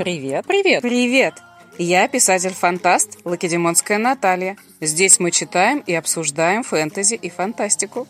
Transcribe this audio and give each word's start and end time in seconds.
Привет, 0.00 0.46
привет, 0.48 0.80
привет! 0.80 1.34
Я 1.76 2.08
писатель-фантаст 2.08 3.18
Лакедемонская 3.26 3.98
Наталья. 3.98 4.56
Здесь 4.80 5.20
мы 5.20 5.30
читаем 5.30 5.80
и 5.80 5.92
обсуждаем 5.92 6.62
фэнтези 6.62 7.16
и 7.16 7.28
фантастику. 7.28 8.08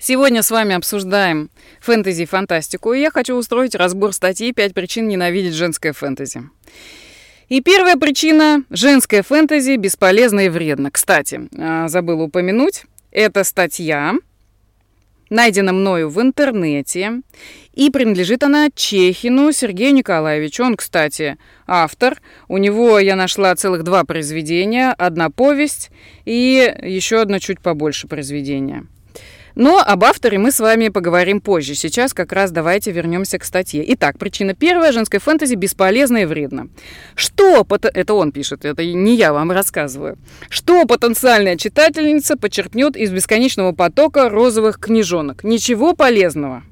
Сегодня 0.00 0.42
с 0.42 0.50
вами 0.50 0.74
обсуждаем 0.74 1.48
фэнтези 1.80 2.22
и 2.22 2.26
фантастику, 2.26 2.92
и 2.92 3.00
я 3.00 3.12
хочу 3.12 3.36
устроить 3.36 3.76
разбор 3.76 4.12
статьи 4.12 4.52
«Пять 4.52 4.74
причин 4.74 5.06
ненавидеть 5.06 5.54
женское 5.54 5.92
фэнтези». 5.92 6.42
И 7.48 7.60
первая 7.60 7.94
причина– 7.94 8.64
женское 8.70 9.22
фэнтези 9.22 9.76
бесполезно 9.76 10.40
и 10.40 10.48
вредно. 10.48 10.90
Кстати, 10.90 11.48
а, 11.56 11.86
забыла 11.86 12.24
упомянуть, 12.24 12.82
эта 13.12 13.44
статья 13.44 14.14
найдена 15.32 15.72
мною 15.72 16.08
в 16.10 16.20
интернете, 16.20 17.22
и 17.72 17.90
принадлежит 17.90 18.42
она 18.42 18.68
Чехину 18.74 19.50
Сергею 19.52 19.94
Николаевичу. 19.94 20.62
Он, 20.62 20.76
кстати, 20.76 21.38
автор. 21.66 22.20
У 22.48 22.58
него 22.58 22.98
я 22.98 23.16
нашла 23.16 23.54
целых 23.56 23.82
два 23.82 24.04
произведения, 24.04 24.92
одна 24.92 25.30
повесть 25.30 25.90
и 26.24 26.72
еще 26.82 27.20
одно 27.20 27.38
чуть 27.38 27.60
побольше 27.60 28.06
произведение. 28.06 28.86
Но 29.54 29.78
об 29.78 30.04
авторе 30.04 30.38
мы 30.38 30.50
с 30.50 30.60
вами 30.60 30.88
поговорим 30.88 31.40
позже. 31.40 31.74
Сейчас 31.74 32.14
как 32.14 32.32
раз 32.32 32.50
давайте 32.50 32.90
вернемся 32.90 33.38
к 33.38 33.44
статье. 33.44 33.84
Итак, 33.94 34.18
причина 34.18 34.54
первая. 34.54 34.92
Женская 34.92 35.18
фэнтези 35.18 35.54
бесполезна 35.54 36.18
и 36.18 36.24
вредна. 36.24 36.68
Что, 37.14 37.66
это 37.94 38.14
он 38.14 38.32
пишет, 38.32 38.64
это 38.64 38.84
не 38.84 39.16
я 39.16 39.32
вам 39.32 39.50
рассказываю. 39.50 40.18
Что 40.48 40.84
потенциальная 40.86 41.56
читательница 41.56 42.36
почерпнет 42.36 42.96
из 42.96 43.10
бесконечного 43.10 43.72
потока 43.72 44.28
розовых 44.28 44.78
книжонок? 44.78 45.44
Ничего 45.44 45.94
полезного. 45.94 46.62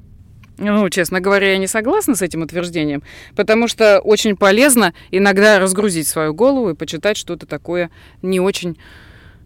Ну, 0.57 0.87
честно 0.89 1.21
говоря, 1.21 1.53
я 1.53 1.57
не 1.57 1.65
согласна 1.65 2.13
с 2.13 2.21
этим 2.21 2.43
утверждением, 2.43 3.01
потому 3.35 3.67
что 3.67 3.99
очень 3.99 4.37
полезно 4.37 4.93
иногда 5.09 5.57
разгрузить 5.57 6.07
свою 6.07 6.35
голову 6.35 6.69
и 6.69 6.75
почитать 6.75 7.17
что-то 7.17 7.47
такое 7.47 7.89
не 8.21 8.39
очень 8.39 8.77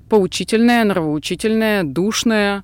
поучительное, 0.09 0.83
нравоучительное, 0.83 1.83
душное, 1.83 2.63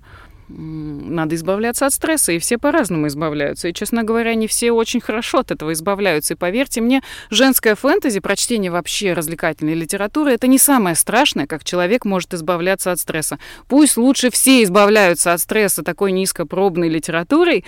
надо 0.58 1.36
избавляться 1.36 1.86
от 1.86 1.94
стресса, 1.94 2.32
и 2.32 2.40
все 2.40 2.58
по-разному 2.58 3.08
избавляются. 3.08 3.68
И, 3.68 3.74
честно 3.74 4.04
говоря, 4.04 4.36
не 4.36 4.48
все 4.48 4.72
очень 4.72 5.02
хорошо 5.02 5.40
от 5.40 5.52
этого 5.52 5.74
избавляются. 5.74 6.34
И 6.34 6.38
поверьте 6.38 6.82
мне, 6.82 7.02
женское 7.30 7.76
фэнтези, 7.76 8.20
прочтение 8.20 8.72
вообще 8.72 9.14
развлекательной 9.14 9.74
литературы, 9.74 10.32
это 10.32 10.48
не 10.48 10.58
самое 10.58 10.96
страшное, 10.96 11.48
как 11.48 11.64
человек 11.64 12.06
может 12.06 12.34
избавляться 12.34 12.92
от 12.92 13.00
стресса. 13.00 13.40
Пусть 13.68 13.98
лучше 13.98 14.30
все 14.30 14.64
избавляются 14.64 15.34
от 15.34 15.40
стресса 15.40 15.84
такой 15.84 16.12
низкопробной 16.12 16.90
литературой, 16.90 17.66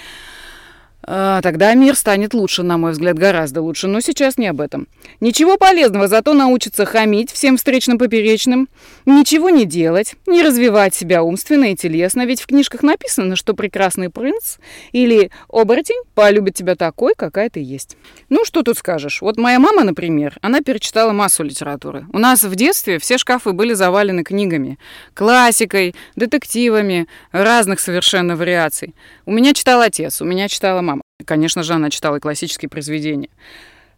тогда 1.06 1.73
мир 1.73 1.96
станет 1.96 2.34
лучше, 2.34 2.64
на 2.64 2.78
мой 2.78 2.92
взгляд, 2.92 3.18
гораздо 3.18 3.62
лучше. 3.62 3.88
Но 3.88 4.00
сейчас 4.00 4.38
не 4.38 4.48
об 4.48 4.62
этом. 4.62 4.88
Ничего 5.20 5.58
полезного, 5.58 6.08
зато 6.08 6.34
научиться 6.34 6.86
хамить 6.86 7.32
всем 7.32 7.58
встречным 7.58 7.98
поперечным, 7.98 8.70
ничего 9.06 9.50
не 9.50 9.66
делать, 9.66 10.16
не 10.28 10.42
развивать 10.42 10.96
себя 10.96 11.24
умственно 11.24 11.72
и 11.72 11.76
телесно. 11.76 12.26
Ведь 12.26 12.42
в 12.42 12.48
книжках 12.48 12.84
написано, 12.84 13.36
что 13.36 13.54
прекрасный 13.54 14.09
принц 14.09 14.58
или 14.92 15.30
оборотень 15.50 16.02
полюбит 16.16 16.56
тебя 16.56 16.76
такой, 16.76 17.14
какая 17.18 17.50
ты 17.50 17.59
есть. 17.59 17.98
Ну, 18.30 18.46
что 18.46 18.64
тут 18.64 18.78
скажешь? 18.78 19.22
Вот 19.22 19.38
моя 19.38 19.59
мама, 19.59 19.84
например, 19.84 20.38
она 20.42 20.62
перечитала 20.62 21.12
массу 21.12 21.44
литературы. 21.44 22.06
У 22.14 22.20
нас 22.20 22.44
в 22.44 22.56
детстве 22.56 23.00
все 23.00 23.18
шкафы 23.18 23.52
были 23.52 23.74
завалены 23.74 24.24
книгами. 24.24 24.80
Классикой, 25.14 25.96
детективами, 26.16 27.08
разных 27.31 27.80
совершенно 27.80 28.36
вариаций. 28.36 28.96
У 29.26 29.31
меня 29.31 29.54
читал 29.54 29.81
отец, 29.81 30.22
у 30.22 30.26
меня 30.26 30.48
читала 30.48 30.81
мама. 30.81 30.92
Конечно 31.25 31.63
же, 31.63 31.73
она 31.73 31.89
читала 31.89 32.19
классические 32.19 32.69
произведения. 32.69 33.30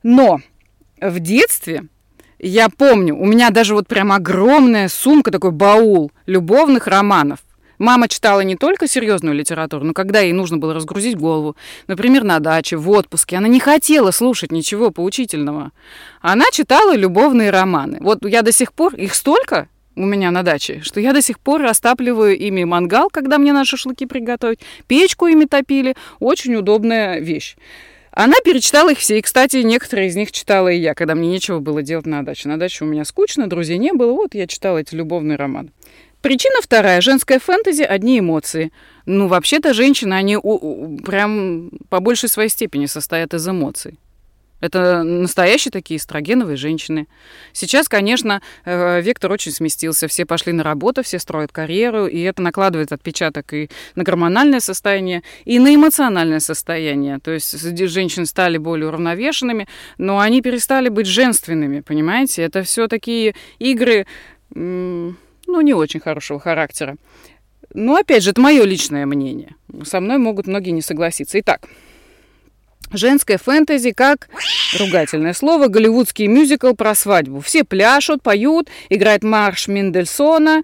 Но 0.03 0.39
в 1.01 1.19
детстве 1.19 1.85
я 2.39 2.69
помню, 2.69 3.15
у 3.15 3.25
меня 3.25 3.49
даже 3.49 3.73
вот 3.73 3.87
прям 3.87 4.11
огромная 4.11 4.87
сумка, 4.87 5.31
такой 5.31 5.51
баул 5.51 6.11
любовных 6.25 6.87
романов. 6.87 7.39
Мама 7.77 8.07
читала 8.07 8.41
не 8.41 8.55
только 8.55 8.87
серьезную 8.87 9.35
литературу, 9.35 9.83
но 9.83 9.93
когда 9.93 10.21
ей 10.21 10.31
нужно 10.31 10.57
было 10.57 10.73
разгрузить 10.73 11.17
голову, 11.17 11.55
например, 11.87 12.23
на 12.23 12.39
даче, 12.39 12.77
в 12.77 12.89
отпуске, 12.89 13.37
она 13.37 13.47
не 13.47 13.59
хотела 13.59 14.11
слушать 14.11 14.51
ничего 14.51 14.91
поучительного. 14.91 15.71
Она 16.21 16.45
читала 16.51 16.95
любовные 16.95 17.49
романы. 17.49 17.97
Вот 17.99 18.25
я 18.25 18.43
до 18.43 18.51
сих 18.51 18.71
пор, 18.71 18.95
их 18.95 19.13
столько, 19.13 19.67
у 19.95 20.05
меня 20.05 20.31
на 20.31 20.43
даче, 20.43 20.81
что 20.83 20.99
я 20.99 21.13
до 21.13 21.21
сих 21.21 21.39
пор 21.39 21.61
растапливаю 21.61 22.37
ими 22.37 22.63
мангал, 22.63 23.09
когда 23.09 23.37
мне 23.37 23.53
на 23.53 23.65
шашлыки 23.65 24.05
приготовить, 24.05 24.59
печку 24.87 25.27
ими 25.27 25.45
топили. 25.45 25.95
Очень 26.19 26.55
удобная 26.55 27.19
вещь. 27.19 27.55
Она 28.11 28.35
перечитала 28.45 28.93
их 28.93 28.99
все, 28.99 29.19
и, 29.19 29.21
кстати, 29.21 29.57
некоторые 29.57 30.07
из 30.07 30.15
них 30.15 30.31
читала 30.31 30.69
и 30.69 30.77
я, 30.77 30.93
когда 30.93 31.15
мне 31.15 31.29
нечего 31.29 31.59
было 31.59 31.81
делать 31.81 32.05
на 32.05 32.23
даче. 32.23 32.47
На 32.47 32.57
даче 32.57 32.85
у 32.85 32.87
меня 32.87 33.03
скучно, 33.03 33.49
друзей 33.49 33.77
не 33.77 33.91
было, 33.91 34.13
вот 34.13 34.35
я 34.35 34.47
читала 34.47 34.77
эти 34.77 34.95
любовные 34.95 35.37
романы. 35.37 35.71
Причина 36.21 36.55
вторая. 36.61 37.01
Женская 37.01 37.39
фэнтези– 37.39 37.83
одни 37.83 38.17
эмоции. 38.17 38.71
Ну, 39.05 39.27
вообще-то 39.27 39.75
женщины, 39.75 40.13
они 40.15 40.37
у, 40.37 40.41
у, 40.41 40.97
прям 40.99 41.69
по 41.89 41.99
большей 41.99 42.29
своей 42.29 42.49
степени 42.49 42.87
состоят 42.87 43.33
из 43.35 43.47
эмоций. 43.47 43.99
Это 44.61 45.03
настоящие 45.03 45.71
такие 45.71 45.97
эстрогеновые 45.97 46.57
женщины. 46.57 47.07
Сейчас, 47.53 47.89
конечно, 47.89 48.41
э, 48.63 49.01
вектор 49.01 49.31
очень 49.31 49.51
сместился. 49.51 50.07
Все 50.07 50.25
пошли 50.25 50.53
на 50.53 50.63
работу, 50.63 51.03
все 51.03 51.19
строят 51.19 51.51
карьеру, 51.51 52.07
и 52.07 52.21
это 52.21 52.41
накладывает 52.41 52.91
отпечаток 52.91 53.53
и 53.53 53.69
на 53.95 54.03
гормональное 54.03 54.59
состояние, 54.59 55.23
и 55.43 55.59
на 55.59 55.75
эмоциональное 55.75 56.39
состояние. 56.39 57.19
То 57.19 57.31
есть 57.31 57.53
женщины 57.89 58.25
стали 58.25 58.57
более 58.57 58.87
уравновешенными, 58.87 59.67
но 59.97 60.19
они 60.19 60.41
перестали 60.41 60.89
быть 60.89 61.07
женственными, 61.07 61.81
понимаете? 61.81 62.43
Это 62.43 62.63
все 62.63 62.87
такие 62.87 63.35
игры, 63.59 64.05
ну, 64.53 65.15
не 65.61 65.73
очень 65.73 65.99
хорошего 65.99 66.39
характера. 66.39 66.95
Но, 67.73 67.97
опять 67.97 68.23
же, 68.23 68.31
это 68.31 68.39
мое 68.39 68.63
личное 68.63 69.05
мнение. 69.05 69.55
Со 69.83 69.99
мной 69.99 70.17
могут 70.17 70.47
многие 70.47 70.71
не 70.71 70.81
согласиться. 70.81 71.39
Итак, 71.39 71.67
Женское 72.95 73.37
фэнтези 73.37 73.91
как 73.91 74.29
ругательное 74.79 75.33
слово, 75.33 75.67
голливудский 75.67 76.27
мюзикл 76.27 76.73
про 76.73 76.95
свадьбу. 76.95 77.41
Все 77.41 77.63
пляшут, 77.63 78.23
поют, 78.23 78.69
играет 78.89 79.23
марш 79.23 79.67
Мендельсона. 79.67 80.63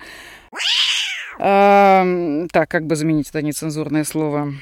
А, 1.39 2.05
так, 2.51 2.69
как 2.69 2.85
бы 2.85 2.95
заменить 2.95 3.29
это 3.29 3.41
нецензурное 3.41 4.03
слово? 4.03 4.53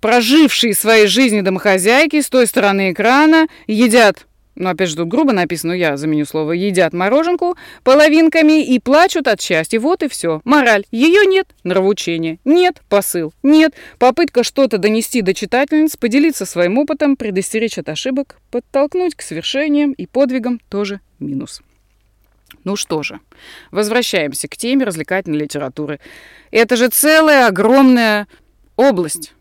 Прожившие 0.00 0.74
свои 0.74 1.06
жизни 1.06 1.40
домохозяйки 1.40 2.20
с 2.20 2.28
той 2.28 2.46
стороны 2.46 2.92
экрана 2.92 3.46
едят 3.66 4.26
ну, 4.56 4.68
опять 4.70 4.88
же, 4.88 4.96
тут 4.96 5.08
грубо 5.08 5.32
написано, 5.32 5.72
но 5.72 5.76
я 5.76 5.96
заменю 5.96 6.26
слово, 6.26 6.52
едят 6.52 6.92
мороженку 6.92 7.56
половинками 7.82 8.64
и 8.64 8.78
плачут 8.78 9.26
от 9.26 9.40
счастья. 9.40 9.80
Вот 9.80 10.02
и 10.02 10.08
все. 10.08 10.40
Мораль. 10.44 10.84
Ее 10.92 11.26
нет. 11.26 11.48
Нравоучение. 11.64 12.38
Нет. 12.44 12.80
Посыл. 12.88 13.32
Нет. 13.42 13.74
Попытка 13.98 14.44
что-то 14.44 14.78
донести 14.78 15.22
до 15.22 15.34
читательниц, 15.34 15.96
поделиться 15.96 16.46
своим 16.46 16.78
опытом, 16.78 17.16
предостеречь 17.16 17.78
от 17.78 17.88
ошибок, 17.88 18.38
подтолкнуть 18.50 19.16
к 19.16 19.22
свершениям 19.22 19.92
и 19.92 20.06
подвигам 20.06 20.60
тоже 20.68 21.00
минус. 21.18 21.60
Ну 22.62 22.76
что 22.76 23.02
же, 23.02 23.20
возвращаемся 23.72 24.46
к 24.46 24.56
теме 24.56 24.84
развлекательной 24.84 25.38
литературы. 25.38 25.98
Это 26.50 26.76
же 26.76 26.88
целая 26.88 27.48
огромная 27.48 28.28
область. 28.76 29.34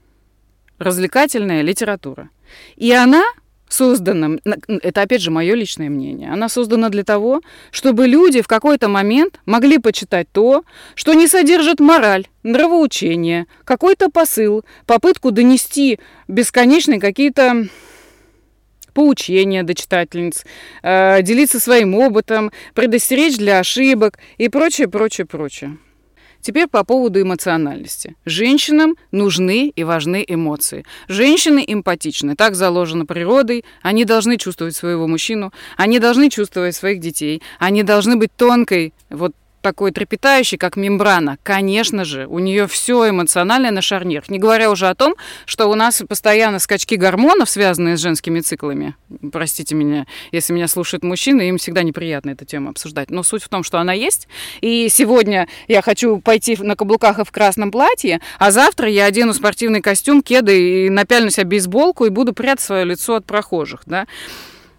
Развлекательная 0.79 1.61
литература. 1.61 2.29
И 2.75 2.91
она 2.91 3.23
создана, 3.73 4.37
это 4.67 5.01
опять 5.01 5.21
же 5.21 5.31
мое 5.31 5.55
личное 5.55 5.89
мнение, 5.89 6.31
она 6.31 6.47
создана 6.47 6.89
для 6.89 7.03
того, 7.03 7.41
чтобы 7.71 8.07
люди 8.07 8.41
в 8.41 8.47
какой-то 8.47 8.87
момент 8.87 9.39
могли 9.45 9.79
почитать 9.79 10.27
то, 10.31 10.63
что 10.95 11.13
не 11.13 11.27
содержит 11.27 11.79
мораль, 11.79 12.27
нравоучение, 12.43 13.47
какой-то 13.65 14.09
посыл, 14.09 14.63
попытку 14.85 15.31
донести 15.31 15.99
бесконечные 16.27 16.99
какие-то 16.99 17.67
поучения 18.93 19.63
до 19.63 19.73
читательниц, 19.73 20.45
э, 20.83 21.23
делиться 21.23 21.59
своим 21.59 21.95
опытом, 21.95 22.51
предостеречь 22.75 23.37
для 23.37 23.59
ошибок 23.59 24.19
и 24.37 24.49
прочее, 24.49 24.87
прочее, 24.87 25.25
прочее. 25.25 25.77
Теперь 26.43 26.67
по 26.67 26.83
поводу 26.83 27.21
эмоциональности. 27.21 28.17
Женщинам 28.25 28.95
нужны 29.11 29.69
и 29.69 29.83
важны 29.85 30.25
эмоции. 30.27 30.83
Женщины 31.07 31.63
эмпатичны, 31.65 32.35
так 32.35 32.55
заложено 32.55 33.05
природой. 33.05 33.63
Они 33.81 34.03
должны 34.03 34.37
чувствовать 34.37 34.75
своего 34.75 35.07
мужчину, 35.07 35.53
они 35.77 35.99
должны 35.99 36.29
чувствовать 36.29 36.75
своих 36.75 36.99
детей, 36.99 37.41
они 37.59 37.83
должны 37.83 38.17
быть 38.17 38.35
тонкой, 38.35 38.93
вот 39.09 39.31
такой 39.63 39.91
трепетающий, 39.91 40.59
как 40.59 40.75
мембрана. 40.75 41.39
Конечно 41.41 42.05
же, 42.05 42.27
у 42.27 42.37
нее 42.37 42.67
все 42.67 43.09
эмоциональное 43.09 43.71
на 43.71 43.81
шарнирах. 43.81 44.29
Не 44.29 44.37
говоря 44.37 44.69
уже 44.69 44.87
о 44.87 44.93
том, 44.93 45.15
что 45.45 45.67
у 45.67 45.73
нас 45.73 46.03
постоянно 46.07 46.59
скачки 46.59 46.95
гормонов, 46.95 47.49
связанные 47.49 47.97
с 47.97 48.01
женскими 48.01 48.41
циклами. 48.41 48.95
Простите 49.31 49.73
меня, 49.73 50.05
если 50.31 50.53
меня 50.53 50.67
слушают 50.67 51.03
мужчины, 51.03 51.49
им 51.49 51.57
всегда 51.57 51.81
неприятно 51.81 52.31
эту 52.31 52.45
тему 52.45 52.69
обсуждать. 52.69 53.09
Но 53.09 53.23
суть 53.23 53.41
в 53.41 53.49
том, 53.49 53.63
что 53.63 53.79
она 53.79 53.93
есть. 53.93 54.27
И 54.61 54.89
сегодня 54.89 55.47
я 55.67 55.81
хочу 55.81 56.19
пойти 56.19 56.57
на 56.59 56.75
каблуках 56.75 57.19
и 57.19 57.23
в 57.23 57.31
красном 57.31 57.71
платье, 57.71 58.21
а 58.37 58.51
завтра 58.51 58.89
я 58.89 59.05
одену 59.05 59.33
спортивный 59.33 59.81
костюм, 59.81 60.21
кеды 60.21 60.85
и 60.85 60.89
напялю 60.89 61.25
на 61.25 61.31
себя 61.31 61.45
бейсболку 61.45 62.05
и 62.05 62.09
буду 62.09 62.33
прятать 62.33 62.59
свое 62.59 62.83
лицо 62.83 63.15
от 63.15 63.25
прохожих. 63.25 63.83
Да? 63.85 64.05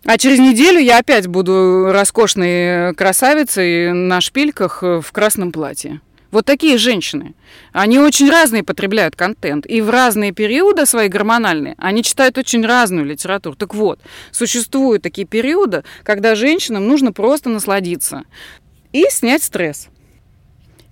А 0.04 0.18
через 0.18 0.38
неделю 0.38 0.78
я 0.78 0.98
опять 0.98 1.26
буду 1.26 1.88
роскошной 1.90 2.94
красавицей 2.94 3.92
на 3.92 4.20
шпильках 4.20 4.82
в 4.82 5.06
красном 5.12 5.50
платье. 5.50 6.00
Вот 6.30 6.44
такие 6.44 6.78
женщины. 6.78 7.34
Они 7.72 7.98
очень 7.98 8.28
разные 8.28 8.64
потребляют 8.64 9.14
контент. 9.14 9.66
И 9.66 9.80
в 9.80 9.88
разные 9.88 10.32
периоды 10.32 10.84
свои 10.84 11.08
гормональные 11.08 11.76
они 11.78 12.02
читают 12.02 12.36
очень 12.36 12.66
разную 12.66 13.06
литературу. 13.06 13.54
Так 13.54 13.72
вот, 13.72 14.00
существуют 14.32 15.02
такие 15.02 15.26
периоды, 15.26 15.84
когда 16.02 16.34
женщинам 16.34 16.88
нужно 16.88 17.12
просто 17.12 17.50
насладиться 17.50 18.24
и 18.92 19.04
снять 19.10 19.44
стресс. 19.44 19.88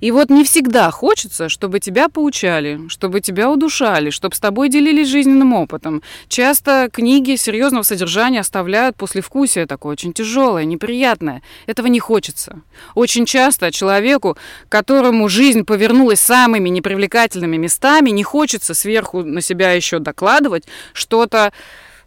И 0.03 0.11
вот 0.11 0.31
не 0.31 0.43
всегда 0.43 0.91
хочется, 0.91 1.49
чтобы 1.49 1.79
тебя 1.79 2.09
поучали, 2.09 2.81
чтобы 2.89 3.21
тебя 3.21 3.49
удушали, 3.49 4.11
чтобы 4.11 4.35
с 4.35 4.41
тобой 4.41 4.69
делились 4.69 5.07
жизненным 5.07 5.55
опытом. 5.55 6.03
Часто 6.27 6.91
книги 6.93 7.37
серьезного 7.37 7.85
содержания 7.85 8.41
оставляют 8.41 8.97
послевкусие 8.97 9.67
такое 9.67 9.93
очень 9.93 10.13
тяжелое, 10.13 10.65
неприятное. 10.65 11.41
Этого 11.67 11.87
не 11.87 12.01
хочется. 12.01 12.63
Очень 12.97 13.27
часто 13.27 13.71
человеку, 13.71 14.37
которому 14.69 15.29
жизнь 15.29 15.65
повернулась 15.65 16.19
самыми 16.19 16.69
непривлекательными 16.69 17.57
местами, 17.57 18.11
не 18.11 18.25
хочется 18.25 18.75
сверху 18.75 19.23
на 19.23 19.41
себя 19.41 19.71
еще 19.71 20.01
докладывать 20.01 20.65
что-то 20.95 21.53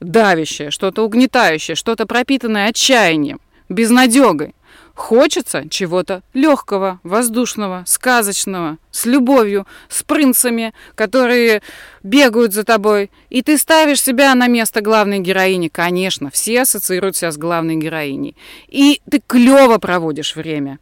давящее, 0.01 0.69
что-то 0.69 1.05
угнетающее, 1.05 1.75
что-то 1.75 2.05
пропитанное 2.05 2.67
отчаянием, 2.67 3.39
безнадегой. 3.69 4.53
Хочется 4.95 5.67
чего-то 5.69 6.23
легкого, 6.33 7.01
воздушного, 7.03 7.83
сказочного, 7.85 8.77
с 8.91 9.05
любовью, 9.05 9.67
с 9.89 10.03
принцами, 10.03 10.73
которые 10.95 11.61
бегают 12.01 12.53
за 12.53 12.63
тобой. 12.63 13.11
И 13.29 13.41
ты 13.41 13.57
ставишь 13.57 14.01
себя 14.01 14.33
на 14.35 14.47
место 14.47 14.79
главной 14.79 15.19
героини. 15.19 15.67
Конечно, 15.67 16.31
все 16.31 16.61
ассоциируют 16.61 17.17
себя 17.17 17.33
с 17.33 17.37
главной 17.37 17.75
героиней. 17.75 18.37
И 18.69 19.01
ты 19.11 19.21
клево 19.25 19.79
проводишь 19.79 20.37
время. 20.37 20.79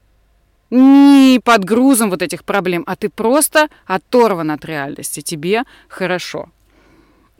Не 0.69 1.41
под 1.43 1.63
грузом 1.65 2.11
вот 2.11 2.21
этих 2.21 2.43
проблем, 2.43 2.83
а 2.85 2.95
ты 2.95 3.09
просто 3.09 3.67
оторван 3.87 4.51
от 4.51 4.63
реальности. 4.63 5.21
Тебе 5.21 5.63
хорошо. 5.87 6.49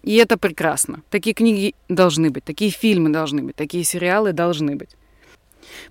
И 0.02 0.16
это 0.16 0.40
прекрасно. 0.40 1.04
Такие 1.12 1.36
книги 1.36 1.76
должны 1.88 2.32
быть, 2.32 2.44
такие 2.44 2.72
фильмы 2.72 3.10
должны 3.10 3.44
быть, 3.44 3.56
такие 3.56 3.84
сериалы 3.84 4.34
должны 4.34 4.76
быть. 4.76 4.90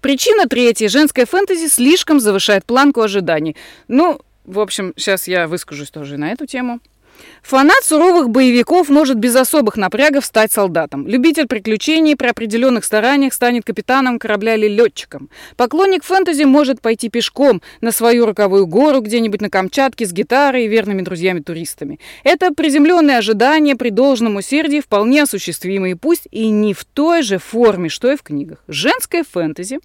Причина 0.01 0.47
третья. 0.47 0.89
Женская 0.89 1.27
фэнтези 1.27 1.69
слишком 1.69 2.21
завышает 2.21 2.65
планку 2.65 3.01
ожиданий. 3.01 3.57
Ну, 3.89 4.21
в 4.45 4.61
общем, 4.61 4.93
сейчас 4.97 5.29
я 5.29 5.47
выскажусь 5.47 5.91
тоже 5.91 6.17
на 6.17 6.31
эту 6.33 6.47
тему. 6.47 6.81
Фанат 7.43 7.85
суровых 7.85 8.31
боевиков 8.31 8.89
может 8.89 9.17
без 9.17 9.35
особых 9.37 9.77
напрягов 9.77 10.25
стать 10.25 10.53
солдатом. 10.53 11.07
Любитель 11.07 11.47
приключений 11.47 12.17
при 12.17 12.29
определенных 12.29 12.85
стараниях 12.85 13.35
станет 13.35 13.65
капитаном 13.65 14.19
корабля 14.19 14.55
или 14.55 14.69
летчиком. 14.69 15.29
Поклонник 15.57 16.05
фэнтези 16.05 16.45
может 16.45 16.81
пойти 16.81 17.09
пешком 17.09 17.63
на 17.81 17.93
свою 17.93 18.27
роковую 18.27 18.67
гору 18.67 19.01
где-нибудь 19.01 19.41
на 19.41 19.51
Камчатке 19.51 20.07
с 20.07 20.13
гитарой 20.13 20.65
и 20.65 20.69
верными 20.69 21.03
друзьями-туристами. 21.03 22.01
Это 22.25 22.53
приземленные 22.53 23.19
ожидания 23.19 23.77
при 23.77 23.91
должном 23.91 24.37
усердии 24.37 24.81
вполне 24.81 25.23
осуществимые, 25.23 25.97
пусть 25.97 26.29
и 26.31 26.49
не 26.49 26.75
в 26.75 26.85
той 26.85 27.23
же 27.23 27.39
форме, 27.39 27.89
что 27.89 28.11
и 28.11 28.17
в 28.17 28.23
книгах. 28.23 28.59
Женское 28.69 29.25
фэнтези 29.25 29.79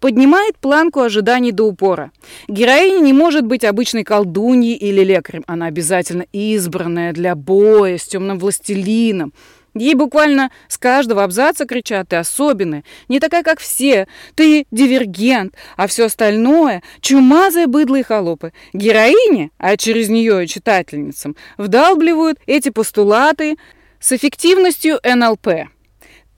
поднимает 0.00 0.56
планку 0.58 1.00
ожиданий 1.00 1.52
до 1.52 1.64
упора. 1.64 2.12
Героиня 2.48 3.00
не 3.00 3.12
может 3.12 3.46
быть 3.46 3.64
обычной 3.64 4.04
колдуньей 4.04 4.74
или 4.74 5.02
лекарем. 5.04 5.44
Она 5.46 5.66
обязательно 5.66 6.26
избранная 6.32 6.77
избранная 6.78 7.12
для 7.12 7.34
боя 7.34 7.98
с 7.98 8.06
темным 8.06 8.38
властелином. 8.38 9.32
Ей 9.74 9.94
буквально 9.94 10.50
с 10.68 10.78
каждого 10.78 11.22
абзаца 11.24 11.66
кричат 11.66 12.08
«ты 12.08 12.16
особенная, 12.16 12.84
не 13.08 13.20
такая, 13.20 13.42
как 13.42 13.60
все, 13.60 14.08
ты 14.34 14.66
дивергент», 14.70 15.54
а 15.76 15.86
все 15.86 16.06
остальное– 16.06 16.82
чумазые 17.00 17.66
быдло 17.66 17.96
и 17.96 18.02
холопы. 18.02 18.52
Героини, 18.72 19.50
а 19.58 19.76
через 19.76 20.08
нее 20.08 20.44
и 20.44 20.48
читательницам, 20.48 21.36
вдалбливают 21.58 22.38
эти 22.46 22.70
постулаты 22.70 23.56
с 24.00 24.12
эффективностью 24.12 25.00
НЛП– 25.04 25.48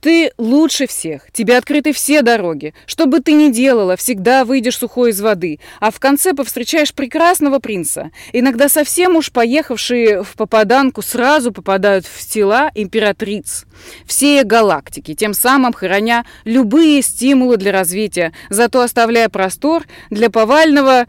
ты 0.01 0.31
лучше 0.37 0.87
всех, 0.87 1.31
тебе 1.31 1.57
открыты 1.57 1.93
все 1.93 2.23
дороги. 2.23 2.73
Что 2.87 3.05
бы 3.05 3.19
ты 3.19 3.33
ни 3.33 3.51
делала, 3.51 3.95
всегда 3.95 4.43
выйдешь 4.43 4.77
сухой 4.77 5.11
из 5.11 5.21
воды, 5.21 5.59
а 5.79 5.91
в 5.91 5.99
конце 5.99 6.33
повстречаешь 6.33 6.93
прекрасного 6.93 7.59
принца. 7.59 8.09
Иногда 8.33 8.67
совсем 8.67 9.15
уж 9.15 9.31
поехавшие 9.31 10.23
в 10.23 10.33
попаданку 10.33 11.03
сразу 11.03 11.51
попадают 11.51 12.05
в 12.05 12.27
тела 12.27 12.71
императриц 12.73 13.65
всей 14.05 14.43
галактики, 14.43 15.13
тем 15.13 15.33
самым 15.33 15.71
храня 15.71 16.25
любые 16.45 17.03
стимулы 17.03 17.57
для 17.57 17.71
развития, 17.71 18.33
зато 18.49 18.81
оставляя 18.81 19.29
простор 19.29 19.85
для 20.09 20.29
повального... 20.29 21.05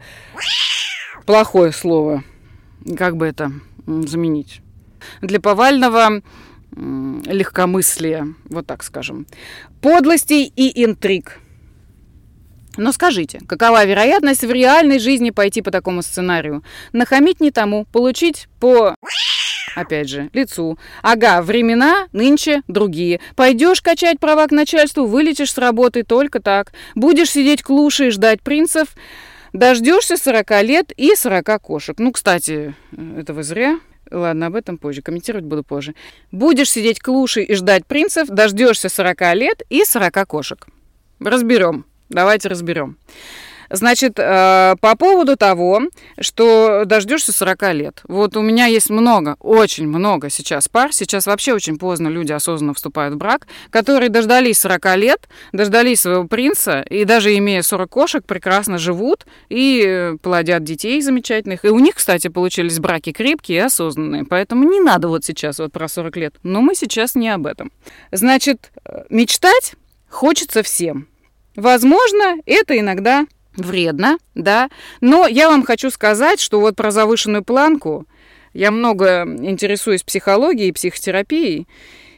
Плохое 1.25 1.71
слово. 1.71 2.23
Как 2.97 3.17
бы 3.17 3.25
это 3.25 3.51
заменить? 3.87 4.61
Для 5.21 5.39
повального 5.39 6.21
легкомыслия, 6.75 8.27
вот 8.45 8.67
так 8.67 8.83
скажем, 8.83 9.27
подлостей 9.81 10.51
и 10.55 10.83
интриг. 10.83 11.39
Но 12.77 12.91
скажите, 12.91 13.39
какова 13.47 13.85
вероятность 13.85 14.43
в 14.43 14.51
реальной 14.51 14.99
жизни 14.99 15.29
пойти 15.29 15.61
по 15.61 15.71
такому 15.71 16.01
сценарию? 16.01 16.63
Нахамить 16.91 17.39
не 17.39 17.51
тому, 17.51 17.85
получить 17.85 18.47
по... 18.59 18.95
Опять 19.75 20.09
же, 20.09 20.29
лицу. 20.33 20.77
Ага, 21.01 21.41
времена 21.41 22.07
нынче 22.11 22.61
другие. 22.67 23.19
Пойдешь 23.35 23.81
качать 23.81 24.19
права 24.19 24.45
к 24.47 24.51
начальству, 24.51 25.05
вылетишь 25.05 25.51
с 25.51 25.57
работы 25.57 26.03
только 26.03 26.39
так. 26.39 26.73
Будешь 26.93 27.31
сидеть 27.31 27.63
клуши 27.63 28.07
и 28.07 28.11
ждать 28.11 28.41
принцев. 28.41 28.89
Дождешься 29.51 30.17
40 30.17 30.63
лет 30.63 30.91
и 30.95 31.15
40 31.15 31.61
кошек. 31.61 31.97
Ну, 31.99 32.11
кстати, 32.11 32.75
это 33.17 33.33
вы 33.33 33.43
зря. 33.43 33.79
Ладно, 34.11 34.47
об 34.47 34.55
этом 34.55 34.77
позже. 34.77 35.01
Комментировать 35.01 35.45
буду 35.45 35.63
позже. 35.63 35.95
Будешь 36.31 36.69
сидеть 36.69 36.99
клушей 36.99 37.45
и 37.45 37.55
ждать 37.55 37.85
принцев, 37.85 38.27
дождешься 38.27 38.89
40 38.89 39.35
лет 39.35 39.61
и 39.69 39.83
40 39.83 40.27
кошек. 40.27 40.67
Разберем. 41.19 41.85
Давайте 42.09 42.49
разберем. 42.49 42.97
Значит, 43.73 44.19
э, 44.19 44.75
по 44.79 44.95
поводу 44.95 45.35
того, 45.35 45.81
что 46.19 46.83
дождешься 46.85 47.33
40 47.33 47.73
лет. 47.73 48.01
Вот 48.07 48.37
у 48.37 48.41
меня 48.43 48.67
есть 48.67 48.91
много, 48.91 49.35
очень 49.39 49.87
много 49.87 50.29
сейчас 50.29 50.69
пар. 50.69 50.93
Сейчас 50.93 51.25
вообще 51.25 51.53
очень 51.53 51.79
поздно 51.79 52.07
люди 52.07 52.31
осознанно 52.31 52.75
вступают 52.75 53.15
в 53.15 53.17
брак, 53.17 53.47
которые 53.71 54.09
дождались 54.09 54.59
40 54.59 54.95
лет, 54.97 55.27
дождались 55.53 56.01
своего 56.01 56.25
принца, 56.25 56.81
и 56.81 57.03
даже 57.03 57.35
имея 57.35 57.63
40 57.63 57.89
кошек, 57.89 58.23
прекрасно 58.23 58.77
живут 58.77 59.25
и 59.49 60.13
плодят 60.21 60.63
детей 60.63 61.01
замечательных. 61.01 61.65
И 61.65 61.69
у 61.69 61.79
них, 61.79 61.95
кстати, 61.95 62.27
получились 62.27 62.77
браки 62.77 63.11
крепкие 63.11 63.57
и 63.57 63.61
осознанные. 63.61 64.23
Поэтому 64.23 64.69
не 64.69 64.81
надо 64.81 65.07
вот 65.07 65.25
сейчас 65.25 65.57
вот 65.57 65.71
про 65.71 65.87
40 65.87 66.15
лет. 66.17 66.35
Но 66.43 66.61
мы 66.61 66.75
сейчас 66.75 67.15
не 67.15 67.29
об 67.29 67.47
этом. 67.47 67.71
Значит, 68.11 68.71
э, 68.85 69.05
мечтать 69.09 69.73
хочется 70.09 70.61
всем. 70.61 71.07
Возможно, 71.55 72.35
это 72.45 72.77
иногда 72.77 73.25
вредно, 73.55 74.17
да. 74.35 74.69
Но 75.01 75.27
я 75.27 75.49
вам 75.49 75.65
хочу 75.65 75.89
сказать, 75.89 76.39
что 76.39 76.59
вот 76.59 76.75
про 76.75 76.91
завышенную 76.91 77.43
планку 77.43 78.05
я 78.53 78.71
много 78.71 79.23
интересуюсь 79.23 80.03
психологией 80.03 80.69
и 80.69 80.73
психотерапией, 80.73 81.67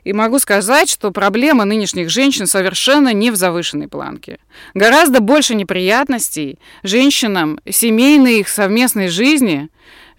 и 0.05 0.13
могу 0.13 0.37
сказать, 0.39 0.89
что 0.89 1.11
проблема 1.11 1.65
нынешних 1.65 2.09
женщин 2.09 2.45
совершенно 2.45 3.11
не 3.11 3.31
в 3.31 3.35
завышенной 3.35 3.87
планке. 3.87 4.37
Гораздо 4.73 5.19
больше 5.19 5.55
неприятностей 5.55 6.59
женщинам 6.83 7.59
семейной 7.67 8.41
их 8.41 8.47
совместной 8.47 9.07
жизни, 9.07 9.69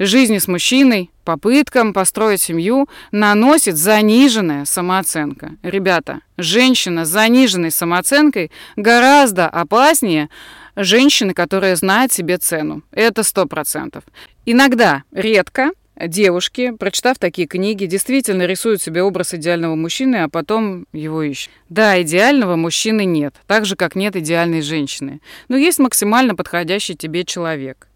жизни 0.01 0.39
с 0.39 0.49
мужчиной, 0.49 1.11
попыткам 1.25 1.93
построить 1.93 2.43
семью 2.43 2.89
наносит 3.13 3.77
заниженная 3.77 4.65
самооценка. 4.65 5.53
Ребята, 5.63 6.21
женщина 6.37 7.05
с 7.05 7.09
заниженной 7.09 7.71
самооценкой 7.71 8.51
гораздо 8.75 9.47
опаснее 9.47 10.29
женщины, 10.77 11.35
которая 11.35 11.75
знает 11.77 12.13
себе 12.13 12.39
цену. 12.39 12.83
Это 12.93 13.23
сто 13.23 13.47
процентов. 13.47 14.05
Иногда, 14.45 15.03
редко, 15.13 15.71
девушки, 16.01 16.73
прочитав 16.73 17.19
такие 17.19 17.49
книги, 17.49 17.87
действительно 17.87 18.45
рисуют 18.45 18.83
себе 18.83 19.03
образ 19.03 19.35
идеального 19.35 19.75
мужчины, 19.75 20.17
а 20.17 20.29
потом 20.29 20.87
его 20.93 21.23
ищут. 21.23 21.51
Да, 21.69 22.01
идеального 22.03 22.57
мужчины 22.57 23.05
нет, 23.05 23.35
так 23.47 23.65
же, 23.65 23.77
как 23.77 23.97
нет 23.97 24.15
идеальной 24.17 24.61
женщины. 24.61 25.21
Но 25.49 25.57
есть 25.57 25.79
максимально 25.79 26.35
подходящий 26.35 26.95
тебе 26.95 27.25
человек. 27.25 27.89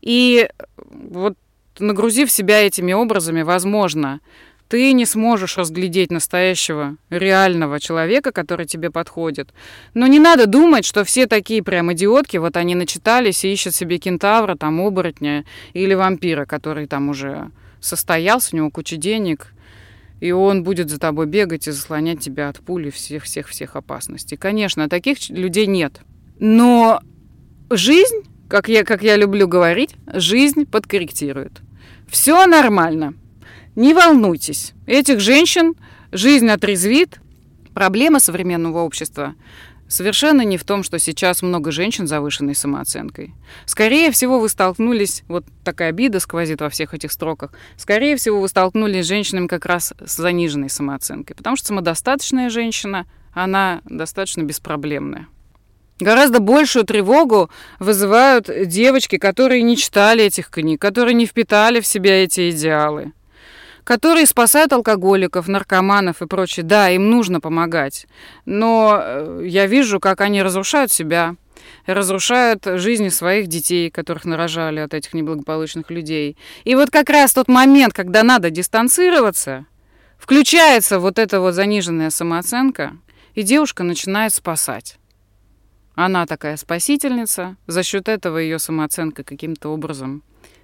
И 0.00 0.48
вот 0.76 1.36
нагрузив 1.78 2.30
себя 2.30 2.66
этими 2.66 2.92
образами, 2.92 3.42
возможно, 3.42 4.20
ты 4.72 4.94
не 4.94 5.04
сможешь 5.04 5.58
разглядеть 5.58 6.10
настоящего, 6.10 6.96
реального 7.10 7.78
человека, 7.78 8.32
который 8.32 8.64
тебе 8.64 8.90
подходит. 8.90 9.52
Но 9.92 10.06
не 10.06 10.18
надо 10.18 10.46
думать, 10.46 10.86
что 10.86 11.04
все 11.04 11.26
такие 11.26 11.62
прям 11.62 11.92
идиотки, 11.92 12.38
вот 12.38 12.56
они 12.56 12.74
начитались 12.74 13.44
и 13.44 13.52
ищут 13.52 13.74
себе 13.74 13.98
кентавра, 13.98 14.56
там, 14.56 14.80
оборотня 14.80 15.44
или 15.74 15.92
вампира, 15.92 16.46
который 16.46 16.86
там 16.86 17.10
уже 17.10 17.50
состоялся, 17.82 18.48
у 18.54 18.56
него 18.56 18.70
куча 18.70 18.96
денег, 18.96 19.52
и 20.20 20.32
он 20.32 20.62
будет 20.62 20.88
за 20.88 20.98
тобой 20.98 21.26
бегать 21.26 21.68
и 21.68 21.70
заслонять 21.70 22.20
тебя 22.20 22.48
от 22.48 22.58
пули 22.60 22.88
всех-всех-всех 22.88 23.76
опасностей. 23.76 24.38
Конечно, 24.38 24.88
таких 24.88 25.28
людей 25.28 25.66
нет. 25.66 26.00
Но 26.38 27.02
жизнь, 27.68 28.22
как 28.48 28.70
я, 28.70 28.84
как 28.84 29.02
я 29.02 29.18
люблю 29.18 29.46
говорить, 29.46 29.96
жизнь 30.14 30.64
подкорректирует. 30.64 31.60
Все 32.08 32.46
нормально. 32.46 33.12
Не 33.74 33.94
волнуйтесь, 33.94 34.74
этих 34.86 35.20
женщин 35.20 35.74
жизнь 36.10 36.48
отрезвит. 36.48 37.20
Проблема 37.74 38.20
современного 38.20 38.80
общества 38.80 39.34
совершенно 39.88 40.42
не 40.42 40.58
в 40.58 40.64
том, 40.64 40.82
что 40.82 40.98
сейчас 40.98 41.42
много 41.42 41.70
женщин 41.70 42.06
с 42.06 42.10
завышенной 42.10 42.54
самооценкой. 42.54 43.34
Скорее 43.66 44.10
всего, 44.10 44.40
вы 44.40 44.48
столкнулись, 44.48 45.22
вот 45.28 45.44
такая 45.64 45.90
обида 45.90 46.20
сквозит 46.20 46.60
во 46.60 46.70
всех 46.70 46.94
этих 46.94 47.12
строках, 47.12 47.52
скорее 47.76 48.16
всего, 48.16 48.40
вы 48.40 48.48
столкнулись 48.48 49.04
с 49.04 49.08
женщинами 49.08 49.46
как 49.46 49.66
раз 49.66 49.94
с 50.04 50.16
заниженной 50.16 50.70
самооценкой, 50.70 51.36
потому 51.36 51.56
что 51.56 51.68
самодостаточная 51.68 52.50
женщина, 52.50 53.06
она 53.32 53.80
достаточно 53.84 54.42
беспроблемная. 54.42 55.28
Гораздо 56.00 56.40
большую 56.40 56.84
тревогу 56.84 57.50
вызывают 57.78 58.50
девочки, 58.66 59.18
которые 59.18 59.62
не 59.62 59.76
читали 59.76 60.24
этих 60.24 60.50
книг, 60.50 60.80
которые 60.80 61.14
не 61.14 61.26
впитали 61.26 61.80
в 61.80 61.86
себя 61.86 62.24
эти 62.24 62.50
идеалы 62.50 63.12
которые 63.84 64.26
спасают 64.26 64.72
алкоголиков, 64.72 65.48
наркоманов 65.48 66.22
и 66.22 66.26
прочее. 66.26 66.64
Да, 66.64 66.90
им 66.90 67.10
нужно 67.10 67.40
помогать. 67.40 68.06
Но 68.44 68.98
э, 69.00 69.44
я 69.46 69.66
вижу, 69.66 70.00
как 70.00 70.20
они 70.20 70.42
разрушают 70.42 70.92
себя, 70.92 71.36
разрушают 71.86 72.64
жизни 72.64 73.08
своих 73.08 73.48
детей, 73.48 73.90
которых 73.90 74.24
нарожали 74.24 74.80
от 74.80 74.94
этих 74.94 75.14
неблагополучных 75.14 75.90
людей. 75.90 76.36
И 76.64 76.74
вот 76.74 76.90
как 76.90 77.10
раз 77.10 77.32
тот 77.32 77.48
момент, 77.48 77.92
когда 77.92 78.22
надо 78.22 78.50
дистанцироваться, 78.50 79.66
включается 80.18 80.98
вот 80.98 81.18
эта 81.18 81.40
вот 81.40 81.54
заниженная 81.54 82.10
самооценка, 82.10 82.96
и 83.34 83.42
девушка 83.42 83.82
начинает 83.82 84.32
спасать. 84.32 84.98
Она 85.94 86.26
такая 86.26 86.56
спасительница, 86.56 87.56
за 87.66 87.82
счет 87.82 88.08
этого 88.08 88.38
ее 88.38 88.58
самооценка 88.58 89.24
каким-то 89.24 89.68
образом 89.68 90.22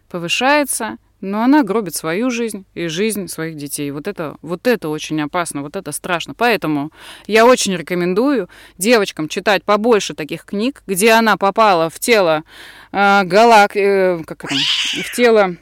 повышается, 0.09 0.97
но 1.21 1.43
она 1.43 1.63
гробит 1.63 1.95
свою 1.95 2.31
жизнь 2.31 2.65
и 2.75 2.87
жизнь 2.87 3.29
своих 3.29 3.57
детей. 3.57 3.91
Вот 3.91 4.07
это, 4.07 4.37
вот 4.43 4.67
это 4.67 4.89
очень 4.89 5.21
опасно, 5.21 5.63
вот 5.63 5.77
это 5.77 5.93
страшно. 5.93 6.35
Поэтому 6.35 6.93
я 7.27 7.47
очень 7.47 7.75
рекомендую 7.77 8.49
девочкам 8.77 9.29
читать 9.29 9.65
побольше 9.65 10.15
таких 10.15 10.45
книг, 10.45 10.83
где 10.87 11.13
она 11.13 11.37
попала 11.37 11.91
в 11.91 11.99
тело 11.99 12.45
э, 12.93 13.25
галак... 13.25 13.77
Э, 13.77 14.23
как 14.25 14.45
это? 14.45 14.55
в 14.55 15.17
тело 15.17 15.57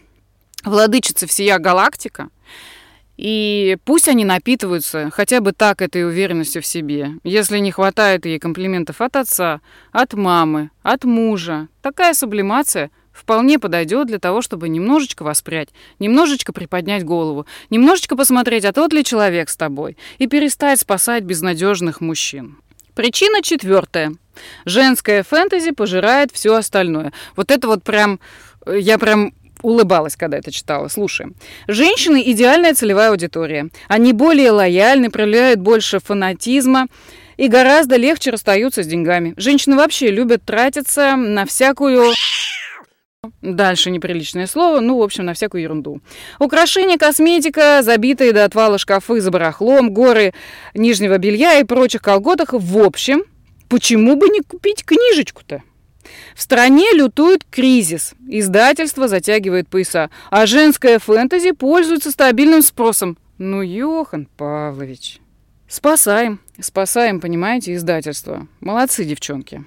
владычицы 0.65 1.27
всея 1.27 1.59
галактика. 1.59 2.29
И 3.17 3.79
пусть 3.87 4.09
они 4.09 4.27
напитываются 4.27 5.09
хотя 5.11 5.41
бы 5.41 5.53
так 5.53 5.81
этой 5.81 6.07
уверенностью 6.07 6.61
в 6.61 6.67
себе. 6.67 7.13
Если 7.25 7.59
не 7.59 7.73
хватает 7.73 8.27
ей 8.27 8.39
комплиментов 8.39 9.01
от 9.01 9.17
отца, 9.17 9.63
от 9.91 10.13
мамы, 10.13 10.71
от 10.83 11.05
мужа, 11.05 11.69
такая 11.81 12.13
сублимация– 12.13 12.91
вполне 13.17 13.59
подойдет 13.59 14.07
для 14.07 14.19
того, 14.19 14.43
чтобы 14.43 14.69
немножечко 14.69 15.23
воспрять, 15.23 15.71
немножечко 15.99 16.53
приподнять 16.53 17.05
голову, 17.05 17.47
немножечко 17.71 18.17
посмотреть, 18.17 18.65
а 18.65 18.73
тот 18.73 18.93
ли 18.93 19.03
человек 19.05 19.49
с 19.49 19.57
тобой, 19.57 19.97
и 20.19 20.27
перестать 20.27 20.81
спасать 20.81 21.25
безнадежных 21.25 22.01
мужчин. 22.01 22.59
Причина 22.95 23.43
четвертая. 23.43 24.15
Женская 24.65 25.23
фэнтези 25.23 25.71
пожирает 25.73 26.31
все 26.33 26.55
остальное. 26.55 27.13
Вот 27.37 27.51
это 27.51 27.69
вот 27.69 27.83
прям, 27.83 28.21
я 28.67 28.99
прям 28.99 29.35
улыбалась, 29.63 30.17
когда 30.17 30.39
это 30.39 30.51
читала. 30.51 30.89
Слушай, 30.89 31.29
женщины– 31.67 32.23
идеальная 32.27 32.75
целевая 32.75 33.11
аудитория. 33.11 33.69
Они 33.89 34.13
более 34.13 34.51
лояльны, 34.51 35.11
проявляют 35.11 35.61
больше 35.61 35.99
фанатизма 35.99 36.87
и 37.37 37.49
гораздо 37.49 37.97
легче 37.97 38.31
расстаются 38.31 38.83
с 38.83 38.87
деньгами. 38.87 39.35
Женщины 39.37 39.77
вообще 39.77 40.11
любят 40.11 40.45
тратиться 40.45 41.17
на 41.17 41.45
всякую 41.45 42.13
Дальше 43.43 43.91
неприличное 43.91 44.47
слово, 44.47 44.81
ну, 44.81 44.99
в 44.99 45.03
общем, 45.03 45.25
на 45.25 45.35
всякую 45.35 45.63
ерунду. 45.63 46.01
Украшения, 46.39 46.99
косметика, 46.99 47.83
забитые 47.83 48.33
до 48.33 48.45
отвала 48.45 48.79
шкафы 48.79 49.21
за 49.21 49.31
барахлом, 49.31 49.93
горы 49.93 50.35
нижнего 50.75 51.19
белья 51.19 51.59
и 51.59 51.65
прочих 51.65 52.03
колготах. 52.03 52.53
В 52.53 52.79
общем, 52.79 53.25
почему 53.69 54.17
бы 54.17 54.29
не 54.29 54.41
купить 54.41 54.85
книжечку-то? 54.85 55.63
В 56.35 56.41
стране 56.41 56.93
лютует 56.93 57.45
кризис, 57.51 58.15
издательство 58.29 59.09
затягивает 59.09 59.69
пояса, 59.69 60.11
а 60.31 60.47
женская 60.47 60.99
фэнтези 60.99 61.53
пользуется 61.53 62.11
стабильным 62.11 62.63
спросом. 62.63 63.19
Ну, 63.39 63.63
Йохан 63.63 64.29
Павлович. 64.37 65.19
Спасаем, 65.69 66.41
спасаем, 66.61 67.21
понимаете, 67.21 67.75
издательство. 67.75 68.47
Молодцы, 68.61 69.05
девчонки. 69.05 69.65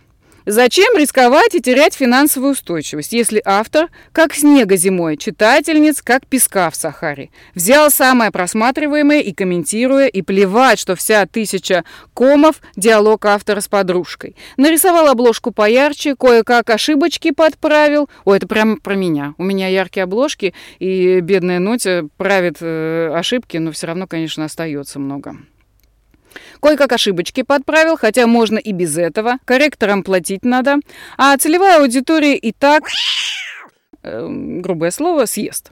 Зачем 0.49 0.97
рисковать 0.97 1.53
и 1.53 1.61
терять 1.61 1.93
финансовую 1.93 2.53
устойчивость, 2.53 3.13
если 3.13 3.39
автор, 3.45 3.89
как 4.11 4.33
снега 4.33 4.77
зимой, 4.77 5.15
читательниц, 5.15 6.01
как 6.01 6.25
песка 6.25 6.71
в 6.71 6.75
Сахаре, 6.75 7.29
взял 7.53 7.91
самое 7.91 8.31
просматриваемое 8.31 9.19
и 9.19 9.31
комментируя, 9.31 10.07
и 10.07 10.23
плевать, 10.23 10.79
что 10.79 10.95
вся 10.95 11.27
тысяча 11.27 11.83
комов– 12.15 12.61
диалог 12.75 13.27
автора 13.27 13.61
с 13.61 13.67
подружкой. 13.67 14.35
Нарисовал 14.57 15.09
обложку 15.09 15.51
поярче, 15.51 16.15
кое-как 16.15 16.71
ошибочки 16.71 17.29
подправил. 17.29 18.09
О, 18.25 18.33
это 18.33 18.47
прямо 18.47 18.77
про 18.77 18.95
меня. 18.95 19.35
У 19.37 19.43
меня 19.43 19.67
яркие 19.67 20.05
обложки, 20.05 20.55
и 20.79 21.19
бедная 21.19 21.59
Нотя 21.59 22.07
правит 22.17 22.57
э, 22.61 23.11
ошибки, 23.13 23.57
но 23.57 23.71
все 23.71 23.85
равно, 23.85 24.07
конечно, 24.07 24.45
остается 24.45 24.97
много. 24.97 25.35
Кое-как 26.61 26.91
ошибочки 26.91 27.43
подправил, 27.43 27.97
хотя 27.97 28.27
можно 28.27 28.57
и 28.57 28.71
без 28.71 28.97
этого. 28.97 29.37
Корректорам 29.45 30.03
платить 30.03 30.43
надо. 30.43 30.77
А 31.17 31.37
целевая 31.37 31.79
аудитория 31.79 32.35
и 32.35 32.51
так, 32.51 32.83
э, 34.03 34.27
грубое 34.29 34.91
слово, 34.91 35.25
съест. 35.25 35.71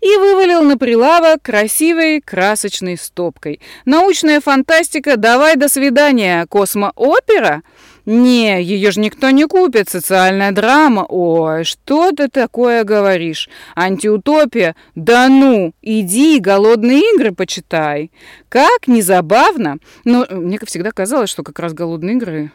И 0.00 0.16
вывалил 0.16 0.62
на 0.62 0.76
прилавок 0.76 1.42
красивой 1.42 2.20
красочной 2.20 2.96
стопкой. 2.96 3.60
Научная 3.84 4.40
фантастика 4.40 5.16
«Давай 5.16 5.56
до 5.56 5.68
свидания, 5.68 6.46
космоопера» 6.46 7.62
Не, 8.06 8.62
ее 8.62 8.90
же 8.90 9.00
никто 9.00 9.30
не 9.30 9.46
купит. 9.46 9.88
Социальная 9.88 10.52
драма. 10.52 11.06
Ой, 11.08 11.64
что 11.64 12.12
ты 12.12 12.28
такое 12.28 12.84
говоришь? 12.84 13.48
Антиутопия? 13.74 14.76
Да 14.94 15.28
ну, 15.28 15.72
иди 15.80 16.38
голодные 16.38 17.00
игры 17.14 17.32
почитай. 17.32 18.10
Как 18.48 18.86
незабавно. 18.86 19.78
Но 20.04 20.26
мне 20.30 20.58
всегда 20.66 20.90
казалось, 20.90 21.30
что 21.30 21.42
как 21.42 21.58
раз 21.58 21.72
голодные 21.72 22.16
игры 22.16 22.52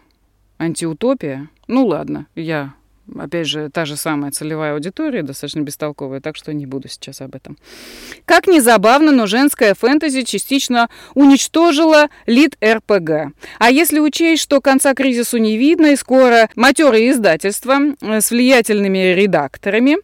антиутопия. 0.59 1.49
Ну 1.67 1.85
ладно, 1.85 2.27
я 2.35 2.73
Опять 3.17 3.47
же, 3.47 3.69
та 3.69 3.85
же 3.85 3.95
самая 3.95 4.31
целевая 4.31 4.73
аудитория, 4.73 5.23
достаточно 5.23 5.61
бестолковая, 5.61 6.21
так 6.21 6.35
что 6.35 6.53
не 6.53 6.65
буду 6.65 6.87
сейчас 6.87 7.21
об 7.21 7.35
этом. 7.35 7.57
Как 8.25 8.47
ни 8.47 8.59
забавно, 8.59 9.11
но 9.11 9.25
женская 9.25 9.73
фэнтези 9.73 10.23
частично 10.23 10.89
уничтожила 11.15 12.09
лид 12.25 12.57
РПГ. 12.63 13.33
А 13.59 13.71
если 13.71 13.99
учесть, 13.99 14.43
что 14.43 14.61
конца 14.61 14.93
кризису 14.93 15.37
не 15.37 15.57
видно, 15.57 15.87
и 15.87 15.95
скоро 15.95 16.49
матерые 16.55 17.11
издательства 17.11 17.79
э, 18.01 18.21
с 18.21 18.31
влиятельными 18.31 19.13
редакторами 19.13 19.97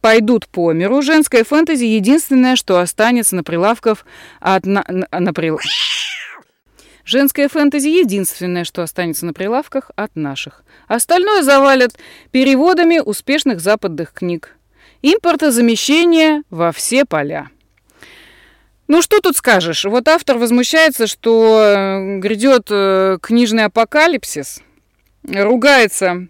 пойдут 0.00 0.46
по 0.48 0.72
миру, 0.72 1.00
женская 1.00 1.44
фэнтези 1.44 1.84
единственное, 1.84 2.56
что 2.56 2.78
останется 2.78 3.36
на 3.36 3.42
прилавках 3.42 4.04
от... 4.40 4.66
На, 4.66 4.84
на, 4.88 5.06
на 5.10 5.32
прил... 5.32 5.58
Женская 7.04 7.48
фэнтези 7.48 7.88
единственное, 7.88 8.64
что 8.64 8.82
останется 8.82 9.26
на 9.26 9.34
прилавках 9.34 9.90
от 9.94 10.16
наших. 10.16 10.64
Остальное 10.88 11.42
завалят 11.42 11.98
переводами 12.30 12.98
успешных 12.98 13.60
западных 13.60 14.12
книг. 14.12 14.56
Импортозамещение 15.02 16.42
во 16.48 16.72
все 16.72 17.04
поля. 17.04 17.50
Ну 18.88 19.02
что 19.02 19.20
тут 19.20 19.36
скажешь? 19.36 19.84
Вот 19.84 20.08
автор 20.08 20.38
возмущается, 20.38 21.06
что 21.06 21.62
э, 21.62 22.18
грядет 22.18 22.68
э, 22.70 23.18
книжный 23.20 23.64
апокалипсис, 23.64 24.62
ругается 25.24 26.28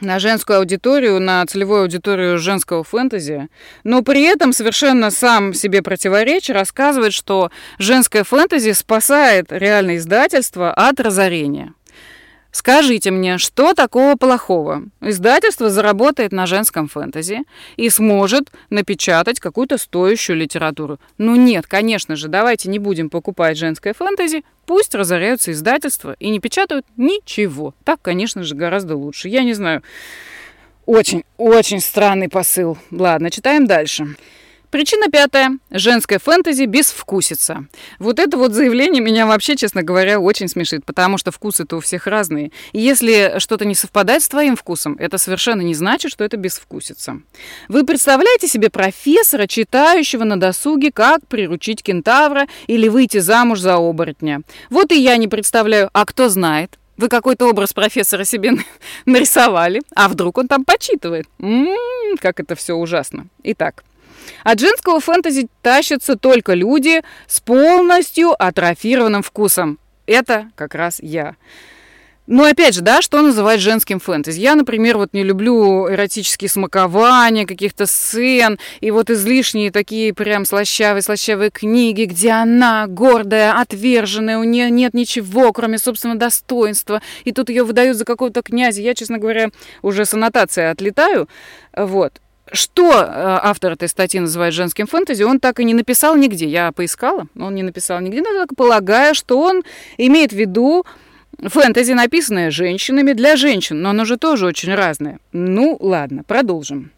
на 0.00 0.18
женскую 0.18 0.58
аудиторию, 0.58 1.20
на 1.20 1.44
целевую 1.46 1.82
аудиторию 1.82 2.38
женского 2.38 2.84
фэнтези, 2.84 3.48
но 3.84 4.02
при 4.02 4.22
этом 4.22 4.52
совершенно 4.52 5.10
сам 5.10 5.54
себе 5.54 5.82
противоречит, 5.82 6.54
рассказывает, 6.54 7.12
что 7.12 7.50
женское 7.78 8.24
фэнтези 8.24 8.72
спасает 8.72 9.46
реальное 9.50 9.96
издательство 9.96 10.72
от 10.72 11.00
разорения. 11.00 11.74
Скажите 12.52 13.10
мне, 13.10 13.38
что 13.38 13.74
такого 13.74 14.16
плохого? 14.16 14.82
Издательство 15.00 15.70
заработает 15.70 16.32
на 16.32 16.46
женском 16.46 16.88
фэнтези 16.88 17.44
и 17.76 17.88
сможет 17.90 18.50
напечатать 18.70 19.38
какую-то 19.38 19.78
стоящую 19.78 20.36
литературу. 20.36 20.98
Ну 21.16 21.36
нет, 21.36 21.66
конечно 21.66 22.16
же, 22.16 22.28
давайте 22.28 22.68
не 22.68 22.80
будем 22.80 23.08
покупать 23.08 23.56
женское 23.56 23.94
фэнтези, 23.94 24.44
пусть 24.66 24.94
разоряются 24.94 25.52
издательства 25.52 26.16
и 26.18 26.28
не 26.28 26.40
печатают 26.40 26.86
ничего. 26.96 27.74
Так, 27.84 28.02
конечно 28.02 28.42
же, 28.42 28.56
гораздо 28.56 28.96
лучше. 28.96 29.28
Я 29.28 29.44
не 29.44 29.54
знаю, 29.54 29.82
очень-очень 30.86 31.80
странный 31.80 32.28
посыл. 32.28 32.76
Ладно, 32.90 33.30
читаем 33.30 33.66
дальше. 33.66 34.16
Причина 34.70 35.08
пятая. 35.10 35.58
Женская 35.72 36.20
фэнтези 36.20 36.64
безвкусица. 36.64 37.66
Вот 37.98 38.20
это 38.20 38.36
вот 38.36 38.52
заявление 38.52 39.02
меня 39.02 39.26
вообще, 39.26 39.56
честно 39.56 39.82
говоря, 39.82 40.20
очень 40.20 40.46
смешит, 40.46 40.84
потому 40.84 41.18
что 41.18 41.32
вкусы-то 41.32 41.76
у 41.76 41.80
всех 41.80 42.06
разные. 42.06 42.52
И 42.72 42.80
если 42.80 43.34
что-то 43.38 43.64
не 43.64 43.74
совпадает 43.74 44.22
с 44.22 44.28
твоим 44.28 44.54
вкусом, 44.54 44.96
это 45.00 45.18
совершенно 45.18 45.62
не 45.62 45.74
значит, 45.74 46.12
что 46.12 46.22
это 46.22 46.36
безвкусица. 46.36 47.20
Вы 47.68 47.84
представляете 47.84 48.46
себе 48.46 48.70
профессора, 48.70 49.48
читающего 49.48 50.22
на 50.22 50.38
досуге, 50.38 50.92
как 50.92 51.26
приручить 51.26 51.82
кентавра 51.82 52.46
или 52.68 52.86
выйти 52.86 53.18
замуж 53.18 53.58
за 53.58 53.74
оборотня? 53.74 54.42
Вот 54.70 54.92
и 54.92 55.02
я 55.02 55.16
не 55.16 55.26
представляю, 55.26 55.90
а 55.92 56.06
кто 56.06 56.28
знает? 56.28 56.78
Вы 56.96 57.08
какой-то 57.08 57.48
образ 57.48 57.72
профессора 57.72 58.24
себе 58.24 58.52
нарисовали, 59.06 59.80
а 59.96 60.08
вдруг 60.08 60.38
он 60.38 60.46
там 60.46 60.64
почитывает? 60.64 61.26
М-м, 61.40 62.18
как 62.18 62.38
это 62.38 62.54
все 62.54 62.74
ужасно. 62.74 63.26
Итак, 63.42 63.82
от 64.44 64.60
женского 64.60 65.00
фэнтези 65.00 65.48
тащатся 65.62 66.16
только 66.16 66.54
люди 66.54 67.02
с 67.26 67.40
полностью 67.40 68.30
атрофированным 68.42 69.22
вкусом. 69.22 69.78
Это 70.06 70.50
как 70.56 70.74
раз 70.74 70.98
я. 71.00 71.36
Ну, 72.32 72.44
опять 72.44 72.76
же, 72.76 72.80
да, 72.80 73.02
что 73.02 73.22
называть 73.22 73.60
женским 73.60 73.98
фэнтези? 73.98 74.38
Я, 74.38 74.54
например, 74.54 74.98
вот 74.98 75.12
не 75.12 75.24
люблю 75.24 75.90
эротические 75.90 76.48
смакования, 76.48 77.44
каких-то 77.44 77.86
сцен, 77.86 78.56
и 78.80 78.92
вот 78.92 79.10
излишние 79.10 79.72
такие 79.72 80.14
прям 80.14 80.44
слащавые-слащавые 80.44 81.50
книги, 81.50 82.04
где 82.04 82.30
она 82.30 82.86
гордая, 82.86 83.60
отверженная, 83.60 84.38
у 84.38 84.44
нее 84.44 84.70
нет 84.70 84.94
ничего, 84.94 85.52
кроме 85.52 85.78
собственного 85.78 86.20
достоинства, 86.20 87.02
и 87.24 87.32
тут 87.32 87.48
ее 87.48 87.64
выдают 87.64 87.96
за 87.96 88.04
какого-то 88.04 88.42
князя. 88.42 88.80
Я, 88.80 88.94
честно 88.94 89.18
говоря, 89.18 89.48
уже 89.82 90.04
с 90.04 90.14
аннотацией 90.14 90.70
отлетаю, 90.70 91.28
вот. 91.76 92.20
Что 92.52 92.92
э, 92.92 93.04
автор 93.42 93.72
этой 93.72 93.88
статьи 93.88 94.18
называет 94.18 94.54
женским 94.54 94.86
фэнтези, 94.86 95.22
он 95.22 95.38
так 95.38 95.60
и 95.60 95.64
не 95.64 95.74
написал 95.74 96.16
нигде. 96.16 96.46
Я 96.46 96.72
поискала, 96.72 97.26
он 97.38 97.54
не 97.54 97.62
написал 97.62 98.00
нигде, 98.00 98.22
но 98.22 98.32
так 98.32 98.56
полагаю, 98.56 99.14
что 99.14 99.40
он 99.40 99.62
имеет 99.98 100.32
в 100.32 100.36
виду 100.36 100.84
фэнтези, 101.40 101.92
написанное 101.92 102.50
женщинами 102.50 103.12
для 103.12 103.36
женщин, 103.36 103.80
но 103.80 103.90
оно 103.90 104.04
же 104.04 104.16
тоже 104.16 104.46
очень 104.46 104.74
разное. 104.74 105.18
Ну, 105.32 105.76
ладно, 105.80 106.24
продолжим. 106.24 106.90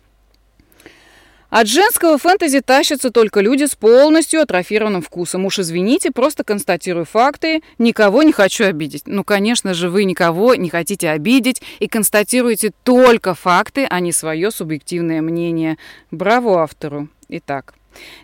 От 1.53 1.67
женского 1.67 2.17
фэнтези 2.17 2.63
тащатся 2.63 3.11
только 3.11 3.41
люди 3.41 3.65
с 3.65 3.75
полностью 3.75 4.41
атрофированным 4.41 5.03
вкусом. 5.03 5.45
Уж 5.45 5.59
извините, 5.59 6.11
просто 6.11 6.45
констатирую 6.45 7.05
факты, 7.05 7.61
никого 7.77 8.23
не 8.23 8.33
хочу 8.33 8.65
обидеть. 8.65 9.03
Ну, 9.05 9.23
конечно 9.23 9.75
же, 9.75 9.91
вы 9.91 10.05
никого 10.05 10.55
не 10.55 10.71
хотите 10.71 11.11
обидеть 11.11 11.61
и 11.79 11.89
констатируете 11.89 12.73
только 12.85 13.35
факты, 13.35 13.87
а 13.91 14.01
не 14.01 14.13
свое 14.13 14.51
субъективное 14.51 15.21
мнение. 15.21 15.77
Браво 16.11 16.63
автору. 16.63 17.09
Итак, 17.29 17.75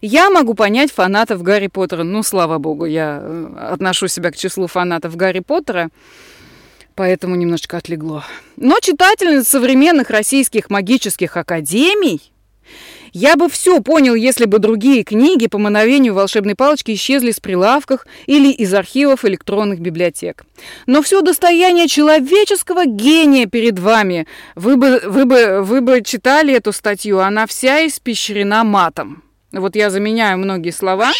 я 0.01 0.31
могу 0.31 0.55
понять 0.55 0.91
фанатов 0.91 1.43
Гарри 1.43 1.67
Поттера. 1.67 2.05
Ну, 2.05 2.23
слава 2.23 2.57
богу, 2.57 2.87
я 2.87 3.21
э, 3.21 3.73
отношу 3.73 4.09
себя 4.09 4.31
к 4.31 4.37
числу 4.39 4.69
фанатов 4.69 5.17
Гарри 5.17 5.41
Поттера 5.41 5.91
поэтому 6.95 7.37
немножечко 7.37 7.77
отлегло. 7.77 8.25
Но 8.57 8.81
читательниц 8.81 9.47
современных 9.47 10.09
российских 10.09 10.71
магических 10.71 11.37
академий 11.37 12.33
я 13.12 13.37
бы 13.37 13.49
все 13.49 13.81
понял, 13.81 14.15
если 14.15 14.45
бы 14.45 14.59
другие 14.59 15.05
книги 15.05 15.47
по 15.47 15.59
мановению 15.59 16.15
волшебной 16.15 16.55
палочки 16.55 16.93
исчезли 16.93 17.31
с 17.31 17.41
прилавках 17.41 18.07
или 18.27 18.50
из 18.50 18.73
архивов 18.75 19.25
электронных 19.25 19.81
библиотек. 19.81 20.45
Но 20.87 21.03
все 21.03 21.23
достояние 21.23 21.88
человеческого 21.88 22.87
гения 22.87 23.47
перед 23.47 23.79
вами. 23.79 24.27
Вы 24.55 24.77
бы, 24.77 25.00
вы 25.05 25.25
бы, 25.25 25.62
вы 25.62 25.81
бы 25.81 26.03
читали 26.03 26.55
эту 26.55 26.73
статью, 26.73 27.21
она 27.21 27.47
вся 27.47 27.87
испещрена 27.87 28.65
матом. 28.65 29.23
Вот 29.53 29.77
я 29.77 29.91
заменяю 29.91 30.38
многие 30.38 30.71
слова. 30.71 31.11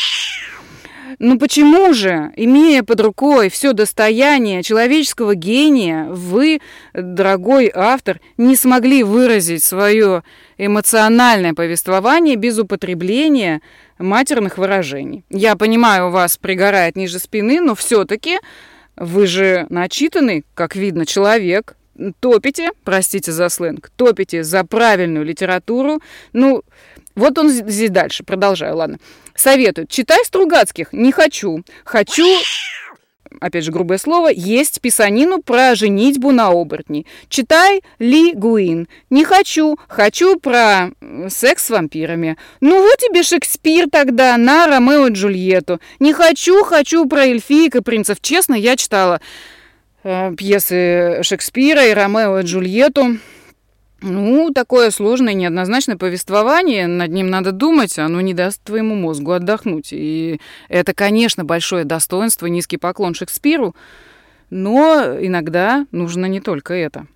Ну 1.19 1.39
почему 1.39 1.93
же, 1.95 2.33
имея 2.37 2.83
под 2.83 3.01
рукой 3.01 3.49
все 3.49 3.73
достояние 3.73 4.63
человеческого 4.63 5.35
гения, 5.35 6.05
вы, 6.05 6.61
дорогой 6.93 7.71
автор, 7.75 8.21
не 8.37 8.57
смогли 8.57 9.03
выразить 9.03 9.65
свое 9.65 10.23
эмоциональное 10.59 11.55
повествование 11.55 12.37
без 12.37 12.59
употребления 12.59 13.63
матерных 13.99 14.59
выражений? 14.59 15.25
Я 15.31 15.57
понимаю, 15.57 16.09
у 16.09 16.11
вас 16.11 16.37
пригорает 16.37 16.97
ниже 16.97 17.19
спины, 17.19 17.61
но 17.61 17.75
все-таки 17.75 18.39
вы 18.97 19.27
же 19.27 19.67
начитанный, 19.71 20.45
как 20.55 20.77
видно, 20.77 21.07
человек, 21.07 21.77
топите, 22.21 22.71
простите 22.85 23.33
за 23.33 23.49
сленг, 23.49 23.91
топите 23.97 24.43
за 24.45 24.65
правильную 24.65 25.25
литературу. 25.25 26.01
Ну, 26.33 26.63
вот 27.15 27.39
он 27.39 27.49
здесь 27.49 27.91
дальше, 27.91 28.25
продолжаю, 28.25 28.77
ладно. 28.77 28.99
Советуют, 29.39 29.89
читай 29.89 30.25
Стругацких, 30.25 30.93
не 30.93 31.13
хочу. 31.13 31.63
Хочу 31.85 32.25
опять 33.41 33.63
же 33.63 33.71
грубое 33.71 33.99
слово, 33.99 34.29
есть 34.29 34.81
писанину 34.81 35.41
про 35.41 35.77
женитьбу 35.77 36.33
на 36.33 36.49
оборотни. 36.49 37.07
Читай 37.29 37.83
Ли 38.01 38.33
Гуин. 38.33 38.89
Не 39.11 39.25
хочу, 39.25 39.79
хочу 39.87 40.41
про 40.41 40.91
секс 41.29 41.67
с 41.67 41.71
вампирами. 41.71 42.37
Ну 42.61 42.83
вот 42.83 42.97
тебе 42.97 43.23
Шекспир 43.23 43.89
тогда 43.91 44.37
на 44.37 44.67
Ромео 44.67 45.07
и 45.07 45.13
Джульетту. 45.13 45.81
Не 46.01 46.13
хочу, 46.13 46.65
хочу 46.65 47.07
про 47.07 47.27
эльфиек 47.27 47.77
и 47.77 47.81
принцев. 47.81 48.19
Честно, 48.21 48.55
я 48.55 48.77
читала 48.77 49.21
э, 50.03 50.35
пьесы 50.37 51.21
Шекспира 51.23 51.87
и 51.87 51.93
Ромео 51.93 52.41
и 52.41 52.43
Джульетту. 52.43 53.19
Ну, 54.01 54.53
такое 54.55 54.91
сложное, 54.91 55.35
неоднозначное 55.35 55.97
повествование, 55.97 56.87
над 56.87 57.11
ним 57.11 57.31
надо 57.31 57.51
думать, 57.51 57.99
оно 57.99 58.21
не 58.21 58.33
даст 58.33 58.63
твоему 58.63 58.95
мозгу 58.95 59.33
отдохнуть. 59.33 59.89
И 59.91 60.41
это, 60.69 60.95
конечно, 60.95 61.45
большое 61.45 61.85
достоинство, 61.85 62.47
низкий 62.47 62.77
поклон 62.77 63.15
Шекспиру, 63.15 63.75
но 64.51 65.17
иногда 65.21 65.87
нужно 65.91 66.27
не 66.27 66.41
только 66.41 66.75
это. 66.75 67.07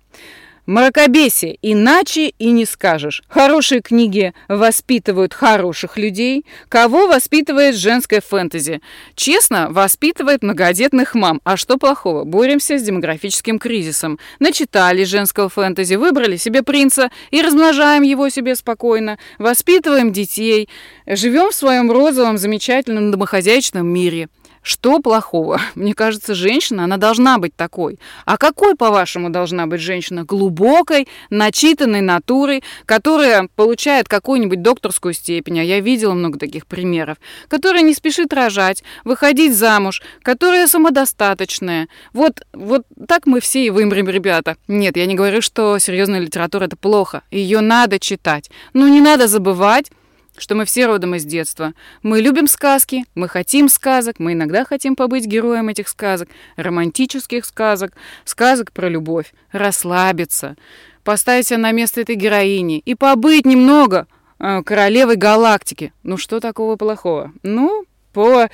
Мракобесие. 0.65 1.57
Иначе 1.61 2.29
и 2.29 2.51
не 2.51 2.65
скажешь. 2.65 3.21
Хорошие 3.27 3.81
книги 3.81 4.33
воспитывают 4.47 5.33
хороших 5.33 5.97
людей. 5.97 6.45
Кого 6.69 7.07
воспитывает 7.07 7.75
женское 7.75 8.21
фэнтези? 8.21 8.81
Честно, 9.15 9.67
воспитывает 9.69 10.41
многодетных 10.41 11.15
мам. 11.15 11.41
А 11.43 11.57
что 11.57 11.77
плохого? 11.77 12.23
Боремся 12.23 12.77
с 12.77 12.83
демографическим 12.83 13.59
кризисом. 13.59 14.19
Начитали 14.39 15.03
женского 15.03 15.49
фэнтези, 15.49 15.95
выбрали 15.95 16.37
себе 16.37 16.63
принца 16.63 17.11
и 17.31 17.41
размножаем 17.41 18.03
его 18.03 18.29
себе 18.29 18.55
спокойно. 18.55 19.17
Воспитываем 19.39 20.13
детей. 20.13 20.69
Живем 21.05 21.51
в 21.51 21.55
своем 21.55 21.91
розовом, 21.91 22.37
замечательном 22.37 23.11
домохозяйственном 23.11 23.87
мире. 23.87 24.29
Что 24.63 24.99
плохого? 24.99 25.59
Мне 25.75 25.93
кажется, 25.93 26.33
женщина, 26.33 26.85
она 26.85 26.97
должна 26.97 27.37
быть 27.37 27.55
такой. 27.55 27.99
А 28.25 28.37
какой, 28.37 28.75
по-вашему, 28.75 29.29
должна 29.29 29.67
быть 29.67 29.81
женщина? 29.81 30.23
Глубокой, 30.23 31.07
начитанной 31.29 32.01
натурой, 32.01 32.63
которая 32.85 33.49
получает 33.55 34.07
какую-нибудь 34.07 34.61
докторскую 34.61 35.13
степень, 35.13 35.59
а 35.59 35.63
я 35.63 35.81
видела 35.81 36.13
много 36.13 36.39
таких 36.39 36.65
примеров, 36.65 37.17
которая 37.49 37.83
не 37.83 37.93
спешит 37.93 38.33
рожать, 38.33 38.83
выходить 39.03 39.55
замуж, 39.55 40.01
которая 40.21 40.67
самодостаточная. 40.67 41.89
Вот, 42.13 42.41
вот 42.53 42.83
так 43.07 43.25
мы 43.25 43.41
все 43.41 43.65
и 43.65 43.69
вымрем, 43.69 44.07
ребята. 44.09 44.55
Нет, 44.67 44.95
я 44.95 45.05
не 45.05 45.15
говорю, 45.15 45.41
что 45.41 45.77
серьезная 45.77 46.19
литература 46.19 46.65
это 46.65 46.77
плохо. 46.77 47.23
Ее 47.31 47.59
надо 47.59 47.99
читать. 47.99 48.49
Но 48.73 48.87
не 48.87 49.01
надо 49.01 49.27
забывать, 49.27 49.91
что 50.37 50.55
мы 50.55 50.65
все 50.65 50.85
родом 50.85 51.15
из 51.15 51.25
детства. 51.25 51.73
Мы 52.01 52.21
любим 52.21 52.47
сказки, 52.47 53.05
мы 53.15 53.27
хотим 53.27 53.69
сказок, 53.69 54.19
мы 54.19 54.33
иногда 54.33 54.65
хотим 54.65 54.95
побыть 54.95 55.25
героем 55.25 55.69
этих 55.69 55.87
сказок, 55.87 56.29
романтических 56.55 57.45
сказок, 57.45 57.93
сказок 58.25 58.71
про 58.71 58.89
любовь, 58.89 59.33
расслабиться, 59.51 60.55
поставить 61.03 61.47
себя 61.47 61.59
на 61.59 61.71
место 61.71 62.01
этой 62.01 62.15
героини 62.15 62.79
и 62.79 62.95
побыть 62.95 63.45
немного 63.45 64.07
э, 64.39 64.63
королевой 64.63 65.15
галактики. 65.15 65.93
Ну 66.03 66.17
что 66.17 66.39
такого 66.39 66.75
плохого? 66.75 67.31
Ну, 67.43 67.85
по 68.13 68.47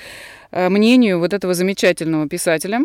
э, 0.51 0.69
мнению 0.69 1.19
вот 1.19 1.33
этого 1.33 1.53
замечательного 1.53 2.27
писателя, 2.27 2.81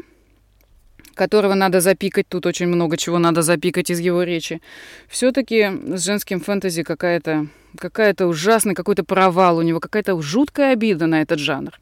которого 1.14 1.55
надо 1.55 1.81
запикать, 1.81 2.29
тут 2.29 2.46
очень 2.46 2.66
много 2.66 2.96
чего 2.96 3.18
надо 3.18 3.42
запикать 3.42 3.90
из 3.90 4.00
его 4.00 4.22
речи. 4.22 4.61
Все-таки 5.09 5.70
с 5.94 6.05
женским 6.05 6.40
фэнтези 6.40 6.83
какая-то 6.83 7.46
какая-то 7.77 8.27
ужасный 8.29 8.74
какой-то 8.74 9.03
провал 9.05 9.59
у 9.59 9.62
него, 9.62 9.81
какая-то 9.81 10.20
жуткая 10.22 10.74
обида 10.74 11.07
на 11.07 11.22
этот 11.22 11.40
жанр. 11.40 11.72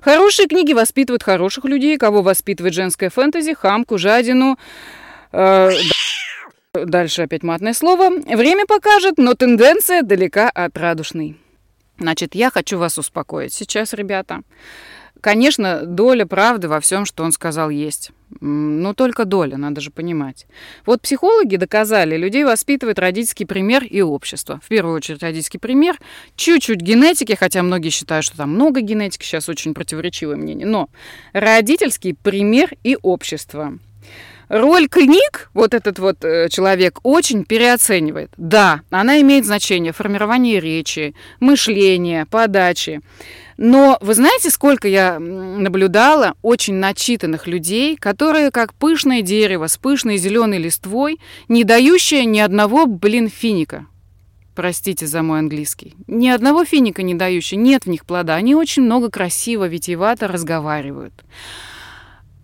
Хорошие 0.00 0.46
книги 0.46 0.72
воспитывают 0.72 1.22
хороших 1.22 1.64
людей, 1.64 1.98
кого 1.98 2.22
воспитывает 2.22 2.74
женское 2.74 3.10
фэнтези, 3.10 3.54
хамку, 3.54 3.98
жадину. 3.98 4.58
Э, 5.32 5.70
дальше 6.72 7.22
опять 7.22 7.42
матное 7.42 7.72
слово. 7.72 8.10
Время 8.10 8.66
покажет, 8.66 9.18
но 9.18 9.34
тенденция 9.34 10.02
далека 10.02 10.48
от 10.50 10.76
радушной. 10.78 11.36
Значит, 11.98 12.34
я 12.34 12.50
хочу 12.50 12.78
вас 12.78 12.96
успокоить 12.96 13.52
сейчас, 13.52 13.92
ребята. 13.92 14.42
Конечно, 15.20 15.84
доля 15.84 16.24
правды 16.24 16.68
во 16.68 16.80
всем, 16.80 17.04
что 17.04 17.24
он 17.24 17.32
сказал, 17.32 17.70
есть. 17.70 18.10
Но 18.40 18.94
только 18.94 19.24
доля, 19.24 19.56
надо 19.56 19.80
же 19.80 19.90
понимать. 19.90 20.46
Вот 20.86 21.02
психологи 21.02 21.56
доказали, 21.56 22.16
людей 22.16 22.44
воспитывает 22.44 22.98
родительский 22.98 23.46
пример 23.46 23.84
и 23.84 24.00
общество. 24.00 24.60
В 24.64 24.68
первую 24.68 24.96
очередь 24.96 25.22
родительский 25.22 25.58
пример, 25.60 25.98
чуть-чуть 26.36 26.80
генетики, 26.80 27.34
хотя 27.34 27.62
многие 27.62 27.90
считают, 27.90 28.24
что 28.24 28.36
там 28.36 28.50
много 28.50 28.80
генетики, 28.80 29.24
сейчас 29.24 29.48
очень 29.48 29.74
противоречивое 29.74 30.36
мнение, 30.36 30.66
но 30.66 30.88
родительский 31.32 32.14
пример 32.14 32.70
и 32.84 32.96
общество. 33.02 33.78
Роль 34.50 34.88
книг 34.88 35.48
вот 35.54 35.74
этот 35.74 36.00
вот 36.00 36.24
э, 36.24 36.48
человек 36.48 36.98
очень 37.04 37.44
переоценивает. 37.44 38.32
Да, 38.36 38.80
она 38.90 39.20
имеет 39.20 39.46
значение 39.46 39.92
формирование 39.92 40.58
речи, 40.58 41.14
мышления, 41.38 42.26
подачи. 42.28 43.00
Но 43.56 43.96
вы 44.00 44.12
знаете, 44.14 44.50
сколько 44.50 44.88
я 44.88 45.20
наблюдала 45.20 46.34
очень 46.42 46.74
начитанных 46.74 47.46
людей, 47.46 47.96
которые 47.96 48.50
как 48.50 48.74
пышное 48.74 49.22
дерево 49.22 49.68
с 49.68 49.76
пышной 49.76 50.16
зеленой 50.16 50.58
листвой, 50.58 51.20
не 51.46 51.62
дающее 51.62 52.24
ни 52.24 52.40
одного, 52.40 52.86
блин, 52.86 53.28
финика. 53.28 53.86
Простите 54.56 55.06
за 55.06 55.22
мой 55.22 55.38
английский. 55.38 55.94
Ни 56.08 56.26
одного 56.26 56.64
финика 56.64 57.04
не 57.04 57.14
дающие, 57.14 57.56
нет 57.56 57.84
в 57.84 57.88
них 57.88 58.04
плода. 58.04 58.34
Они 58.34 58.56
очень 58.56 58.82
много 58.82 59.10
красиво, 59.10 59.68
витиевато 59.68 60.26
разговаривают 60.26 61.14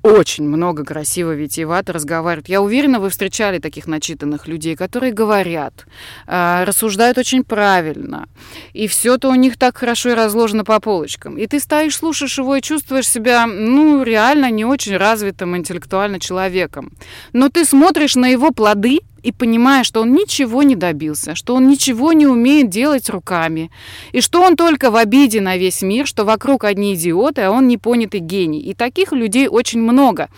очень 0.07 0.45
много 0.45 0.85
красиво 0.85 1.35
витиевато 1.35 1.93
разговаривают. 1.93 2.49
Я 2.49 2.61
уверена, 2.61 3.01
вы 3.01 3.11
встречали 3.11 3.59
таких 3.59 3.87
начитанных 3.87 4.47
людей, 4.47 4.77
которые 4.77 5.13
говорят, 5.13 5.87
э, 6.27 6.65
рассуждают 6.65 7.19
очень 7.19 7.43
правильно, 7.45 8.29
и 8.73 8.87
все 8.87 9.19
то 9.19 9.29
у 9.31 9.35
них 9.35 9.57
так 9.59 9.77
хорошо 9.77 10.11
и 10.11 10.15
разложено 10.15 10.65
по 10.65 10.81
полочкам. 10.81 11.37
И 11.37 11.47
ты 11.47 11.61
стоишь, 11.61 11.97
слушаешь 11.97 12.39
его 12.39 12.57
и 12.57 12.63
чувствуешь 12.63 13.09
себя, 13.09 13.47
ну, 13.47 14.03
реально 14.03 14.51
не 14.51 14.65
очень 14.65 14.97
развитым 14.97 15.57
интеллектуально 15.57 16.21
человеком. 16.21 16.93
Но 17.33 17.49
ты 17.49 17.65
смотришь 17.65 18.17
на 18.17 18.27
его 18.27 18.53
плоды, 18.53 19.01
и 19.27 19.33
понимая, 19.33 19.83
что 19.83 20.03
он 20.03 20.15
ничего 20.15 20.63
не 20.63 20.77
добился, 20.77 21.35
что 21.35 21.57
он 21.57 21.67
ничего 21.67 22.13
не 22.13 22.29
умеет 22.29 22.71
делать 22.71 23.11
руками, 23.11 23.73
и 24.13 24.21
что 24.21 24.41
он 24.41 24.57
только 24.57 24.93
в 24.93 24.95
обиде 24.95 25.41
на 25.41 25.57
весь 25.57 25.83
мир, 25.83 26.07
что 26.07 26.25
вокруг 26.25 26.63
одни 26.63 26.95
идиоты, 26.95 27.43
а 27.43 27.51
он 27.51 27.67
непонятый 27.67 28.21
гений. 28.21 28.61
И 28.61 28.73
таких 28.73 29.11
людей 29.11 29.49
очень 29.49 29.81
много. 29.81 30.29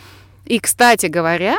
И, 0.46 0.58
кстати 0.58 1.04
говоря, 1.04 1.58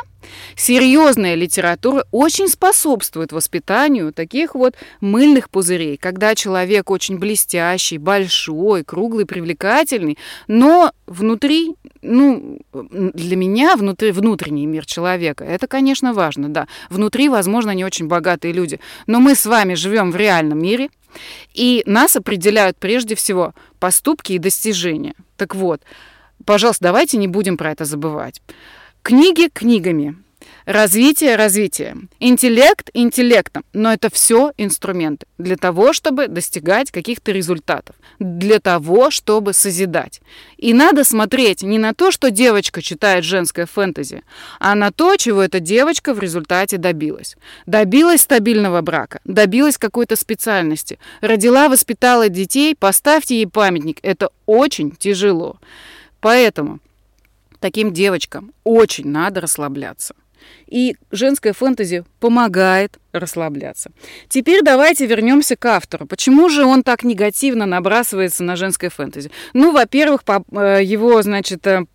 серьезная 0.55 1.35
литература 1.35 2.07
очень 2.11 2.47
способствует 2.47 3.31
воспитанию 3.31 4.11
таких 4.11 4.55
вот 4.55 4.73
мыльных 4.99 5.51
пузырей, 5.51 5.97
когда 5.97 6.33
человек 6.33 6.89
очень 6.89 7.19
блестящий, 7.19 7.99
большой, 7.99 8.83
круглый, 8.83 9.27
привлекательный, 9.27 10.17
но 10.47 10.91
внутри, 11.05 11.75
ну, 12.01 12.59
для 12.71 13.35
меня 13.35 13.75
внутри, 13.75 14.11
внутренний 14.11 14.65
мир 14.65 14.85
человека, 14.85 15.43
это, 15.43 15.67
конечно, 15.67 16.13
важно, 16.13 16.49
да. 16.49 16.67
Внутри, 16.89 17.29
возможно, 17.29 17.71
не 17.71 17.85
очень 17.85 18.07
богатые 18.07 18.53
люди, 18.53 18.79
но 19.07 19.19
мы 19.19 19.35
с 19.35 19.45
вами 19.45 19.73
живем 19.73 20.11
в 20.11 20.15
реальном 20.15 20.61
мире, 20.61 20.89
и 21.53 21.83
нас 21.85 22.15
определяют 22.15 22.77
прежде 22.77 23.15
всего 23.15 23.53
поступки 23.79 24.33
и 24.33 24.39
достижения. 24.39 25.15
Так 25.37 25.55
вот, 25.55 25.81
пожалуйста, 26.45 26.83
давайте 26.85 27.17
не 27.17 27.27
будем 27.27 27.57
про 27.57 27.71
это 27.71 27.85
забывать. 27.85 28.41
Книги 29.01 29.49
книгами. 29.51 30.15
Развитие 30.69 31.35
развитием. 31.35 32.11
Интеллект 32.19 32.91
интеллектом. 32.93 33.65
Но 33.73 33.91
это 33.91 34.11
все 34.11 34.53
инструменты 34.55 35.25
для 35.39 35.55
того, 35.57 35.93
чтобы 35.93 36.27
достигать 36.27 36.91
каких-то 36.91 37.31
результатов. 37.31 37.95
Для 38.19 38.59
того, 38.59 39.09
чтобы 39.09 39.53
созидать. 39.53 40.21
И 40.57 40.75
надо 40.75 41.03
смотреть 41.03 41.63
не 41.63 41.79
на 41.79 41.95
то, 41.95 42.11
что 42.11 42.29
девочка 42.29 42.83
читает 42.83 43.23
женское 43.23 43.65
фэнтези, 43.65 44.21
а 44.59 44.75
на 44.75 44.91
то, 44.91 45.15
чего 45.15 45.41
эта 45.41 45.59
девочка 45.59 46.13
в 46.13 46.19
результате 46.19 46.77
добилась. 46.77 47.35
Добилась 47.65 48.21
стабильного 48.21 48.81
брака, 48.81 49.21
добилась 49.23 49.79
какой-то 49.79 50.15
специальности, 50.15 50.99
родила, 51.21 51.67
воспитала 51.67 52.29
детей, 52.29 52.75
поставьте 52.75 53.37
ей 53.37 53.47
памятник. 53.47 53.97
Это 54.03 54.29
очень 54.45 54.91
тяжело. 54.91 55.59
Поэтому 56.19 56.79
таким 57.59 57.91
девочкам 57.91 58.53
очень 58.63 59.07
надо 59.07 59.41
расслабляться. 59.41 60.13
И 60.67 60.95
женское 61.11 61.53
фэнтези 61.53 62.03
помогает 62.19 62.97
расслабляться. 63.11 63.91
Теперь 64.27 64.61
давайте 64.61 65.05
вернемся 65.05 65.55
к 65.55 65.65
автору. 65.65 66.05
Почему 66.05 66.49
же 66.49 66.63
он 66.63 66.83
так 66.83 67.03
негативно 67.03 67.65
набрасывается 67.65 68.43
на 68.43 68.55
женское 68.55 68.89
фэнтези? 68.89 69.31
Ну, 69.53 69.71
во-первых, 69.71 70.21
э, 70.27 70.79
его, 70.83 71.21
значит, 71.21 71.65
э, 71.65 71.85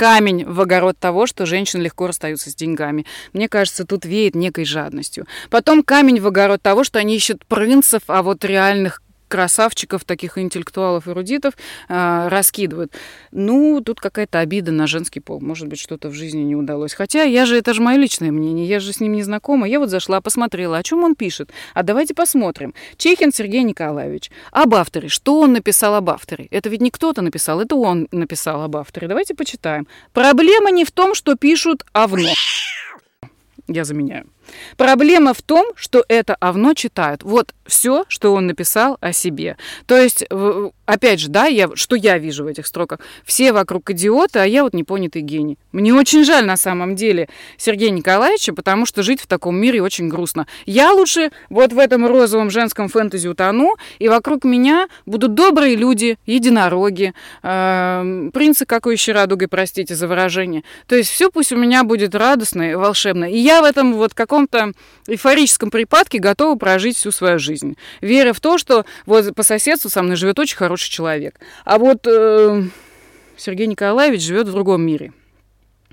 камень 0.00 0.46
в 0.46 0.58
огород 0.60 0.98
того, 0.98 1.26
что 1.26 1.44
женщины 1.44 1.82
легко 1.82 2.06
расстаются 2.06 2.48
с 2.48 2.54
деньгами. 2.54 3.04
Мне 3.34 3.50
кажется, 3.50 3.84
тут 3.84 4.06
веет 4.06 4.34
некой 4.34 4.64
жадностью. 4.64 5.26
Потом 5.50 5.82
камень 5.82 6.20
в 6.20 6.26
огород 6.26 6.62
того, 6.62 6.84
что 6.84 6.98
они 6.98 7.16
ищут 7.16 7.44
принцев, 7.44 8.04
а 8.06 8.22
вот 8.22 8.42
реальных 8.44 9.02
красавчиков, 9.30 10.04
таких 10.04 10.36
интеллектуалов, 10.36 11.08
эрудитов 11.08 11.54
э, 11.88 12.28
раскидывают. 12.28 12.92
Ну, 13.30 13.80
тут 13.80 14.00
какая-то 14.00 14.40
обида 14.40 14.72
на 14.72 14.86
женский 14.86 15.20
пол. 15.20 15.40
Может 15.40 15.68
быть, 15.68 15.78
что-то 15.78 16.10
в 16.10 16.12
жизни 16.12 16.42
не 16.42 16.56
удалось. 16.56 16.92
Хотя 16.92 17.22
я 17.22 17.46
же, 17.46 17.56
это 17.56 17.72
же 17.72 17.80
мое 17.80 17.96
личное 17.96 18.32
мнение, 18.32 18.66
я 18.66 18.80
же 18.80 18.92
с 18.92 19.00
ним 19.00 19.12
не 19.12 19.22
знакома. 19.22 19.68
Я 19.68 19.78
вот 19.78 19.88
зашла, 19.88 20.20
посмотрела, 20.20 20.76
о 20.76 20.82
чем 20.82 21.04
он 21.04 21.14
пишет. 21.14 21.50
А 21.72 21.82
давайте 21.82 22.12
посмотрим. 22.12 22.74
Чехин 22.96 23.32
Сергей 23.32 23.62
Николаевич. 23.62 24.30
Об 24.50 24.74
авторе. 24.74 25.08
Что 25.08 25.40
он 25.40 25.52
написал 25.52 25.94
об 25.94 26.10
авторе? 26.10 26.48
Это 26.50 26.68
ведь 26.68 26.80
не 26.80 26.90
кто-то 26.90 27.22
написал, 27.22 27.60
это 27.60 27.76
он 27.76 28.08
написал 28.10 28.62
об 28.62 28.76
авторе. 28.76 29.08
Давайте 29.08 29.34
почитаем. 29.34 29.86
Проблема 30.12 30.70
не 30.70 30.84
в 30.84 30.90
том, 30.90 31.14
что 31.14 31.36
пишут 31.36 31.84
овно. 31.94 32.30
Я 33.68 33.84
заменяю. 33.84 34.26
Проблема 34.76 35.34
в 35.34 35.42
том, 35.42 35.66
что 35.74 36.04
это 36.08 36.36
овно 36.40 36.74
читают. 36.74 37.22
Вот 37.22 37.54
все, 37.66 38.04
что 38.08 38.34
он 38.34 38.46
написал 38.46 38.98
о 39.00 39.12
себе. 39.12 39.56
То 39.86 39.96
есть, 39.96 40.24
опять 40.86 41.20
же, 41.20 41.28
да, 41.28 41.46
я, 41.46 41.68
что 41.74 41.96
я 41.96 42.18
вижу 42.18 42.44
в 42.44 42.46
этих 42.46 42.66
строках? 42.66 43.00
Все 43.24 43.52
вокруг 43.52 43.90
идиоты, 43.90 44.40
а 44.40 44.44
я 44.44 44.64
вот 44.64 44.74
непонятый 44.74 45.22
гений. 45.22 45.58
Мне 45.72 45.94
очень 45.94 46.24
жаль 46.24 46.44
на 46.44 46.56
самом 46.56 46.96
деле 46.96 47.28
Сергея 47.56 47.90
Николаевича, 47.90 48.52
потому 48.52 48.86
что 48.86 49.02
жить 49.02 49.20
в 49.20 49.26
таком 49.26 49.56
мире 49.56 49.82
очень 49.82 50.08
грустно. 50.08 50.46
Я 50.66 50.92
лучше 50.92 51.30
вот 51.48 51.72
в 51.72 51.78
этом 51.78 52.06
розовом 52.06 52.50
женском 52.50 52.88
фэнтези 52.88 53.28
утону, 53.28 53.76
и 53.98 54.08
вокруг 54.08 54.44
меня 54.44 54.88
будут 55.06 55.34
добрые 55.34 55.76
люди, 55.76 56.18
единороги, 56.26 57.14
э, 57.42 58.30
принцы 58.32 58.66
какой-еще 58.66 59.12
радугой, 59.12 59.48
простите 59.48 59.94
за 59.94 60.08
выражение. 60.08 60.64
То 60.86 60.96
есть 60.96 61.10
все 61.10 61.30
пусть 61.30 61.52
у 61.52 61.56
меня 61.56 61.84
будет 61.84 62.14
радостно 62.14 62.72
и 62.72 62.74
волшебно. 62.74 63.24
И 63.24 63.38
я 63.38 63.62
в 63.62 63.64
этом 63.64 63.94
вот 63.94 64.14
каком 64.14 64.39
каком-то 64.46 64.78
эйфорическом 65.06 65.70
припадке 65.70 66.18
готова 66.18 66.56
прожить 66.56 66.96
всю 66.96 67.10
свою 67.10 67.38
жизнь, 67.38 67.76
веря 68.00 68.32
в 68.32 68.40
то, 68.40 68.58
что 68.58 68.84
вот 69.06 69.34
по 69.34 69.42
соседству 69.42 69.90
со 69.90 70.02
мной 70.02 70.16
живет 70.16 70.38
очень 70.38 70.56
хороший 70.56 70.90
человек. 70.90 71.38
А 71.64 71.78
вот 71.78 72.06
э, 72.06 72.64
Сергей 73.36 73.66
Николаевич 73.66 74.22
живет 74.22 74.48
в 74.48 74.52
другом 74.52 74.82
мире, 74.82 75.12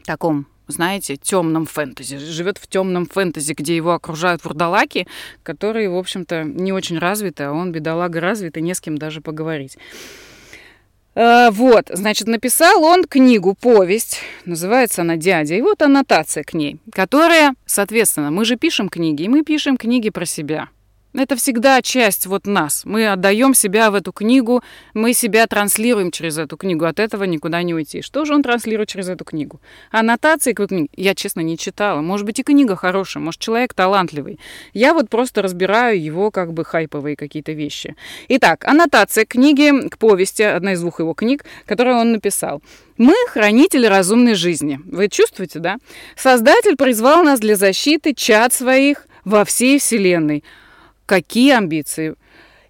таком 0.06 0.48
знаете, 0.70 1.16
темном 1.16 1.66
фэнтези. 1.66 2.18
Живет 2.18 2.58
в 2.58 2.68
темном 2.68 3.06
фэнтези, 3.06 3.54
где 3.54 3.74
его 3.74 3.94
окружают 3.94 4.44
вурдалаки, 4.44 5.08
которые, 5.42 5.90
в 5.90 5.96
общем-то, 5.96 6.44
не 6.44 6.74
очень 6.74 7.00
развиты, 7.00 7.44
а 7.44 7.54
он, 7.54 7.72
бедолага, 7.72 8.20
развитый, 8.20 8.62
не 8.62 8.74
с 8.74 8.82
кем 8.82 8.98
даже 8.98 9.22
поговорить. 9.22 9.78
Э, 11.18 11.50
вот, 11.50 11.90
значит, 11.92 12.28
написал 12.28 12.84
он 12.84 13.04
книгу, 13.04 13.56
повесть, 13.60 14.20
называется 14.46 15.02
она 15.02 15.16
«Дядя», 15.16 15.56
и 15.56 15.62
вот 15.62 15.82
аннотация 15.82 16.44
к 16.44 16.54
ней, 16.54 16.78
которая, 16.92 17.56
соответственно, 17.66 18.30
мы 18.30 18.46
же 18.46 18.56
пишем 18.56 18.88
книги, 18.88 19.24
и 19.24 19.28
мы 19.28 19.42
пишем 19.42 19.78
книги 19.78 20.12
про 20.12 20.28
себя. 20.28 20.70
Это 21.18 21.36
всегда 21.36 21.82
часть 21.82 22.28
вот 22.28 22.46
нас. 22.46 22.84
Мы 22.86 23.08
отдаем 23.08 23.56
себя 23.56 23.90
в 23.90 23.96
эту 23.96 24.12
книгу, 24.12 24.62
мы 24.94 25.14
себя 25.14 25.48
транслируем 25.48 26.12
через 26.12 26.38
эту 26.38 26.58
книгу. 26.58 26.86
От 26.86 27.00
этого 27.00 27.24
никуда 27.24 27.64
не 27.64 27.74
уйти. 27.74 28.04
Что 28.04 28.24
же 28.24 28.36
он 28.36 28.44
транслирует 28.44 28.88
через 28.88 29.10
эту 29.10 29.26
книгу? 29.26 29.60
Аннотации 29.90 30.54
к 30.54 30.68
книге 30.68 30.90
я, 30.96 31.16
честно, 31.16 31.40
не 31.40 31.58
читала. 31.58 32.02
Может 32.02 32.28
быть, 32.28 32.38
и 32.38 32.44
книга 32.44 32.76
хорошая, 32.76 33.24
может, 33.24 33.42
человек 33.42 33.74
талантливый. 33.74 34.40
Я 34.74 34.94
вот 34.94 35.10
просто 35.10 35.42
разбираю 35.42 36.00
его 36.00 36.30
как 36.30 36.54
бы 36.54 36.64
хайповые 36.64 37.16
какие-то 37.16 37.52
вещи. 37.52 37.96
Итак, 38.28 38.64
аннотация 38.66 39.26
книги 39.26 39.90
к 39.90 39.98
повести, 39.98 40.44
одна 40.44 40.74
из 40.74 40.82
двух 40.82 41.00
его 41.00 41.16
книг, 41.16 41.46
которую 41.66 41.98
он 41.98 42.12
написал. 42.12 42.62
Мы 42.98 43.16
хранители 43.32 43.88
разумной 43.88 44.36
жизни. 44.36 44.80
Вы 44.86 45.08
чувствуете, 45.08 45.58
да? 45.58 45.78
Создатель 46.16 46.76
призвал 46.76 47.24
нас 47.24 47.40
для 47.40 47.56
защиты 47.56 48.14
чад 48.14 48.54
своих 48.54 49.08
во 49.26 49.46
всей 49.46 49.80
Вселенной. 49.80 50.44
Какие 51.08 51.54
амбиции! 51.54 52.16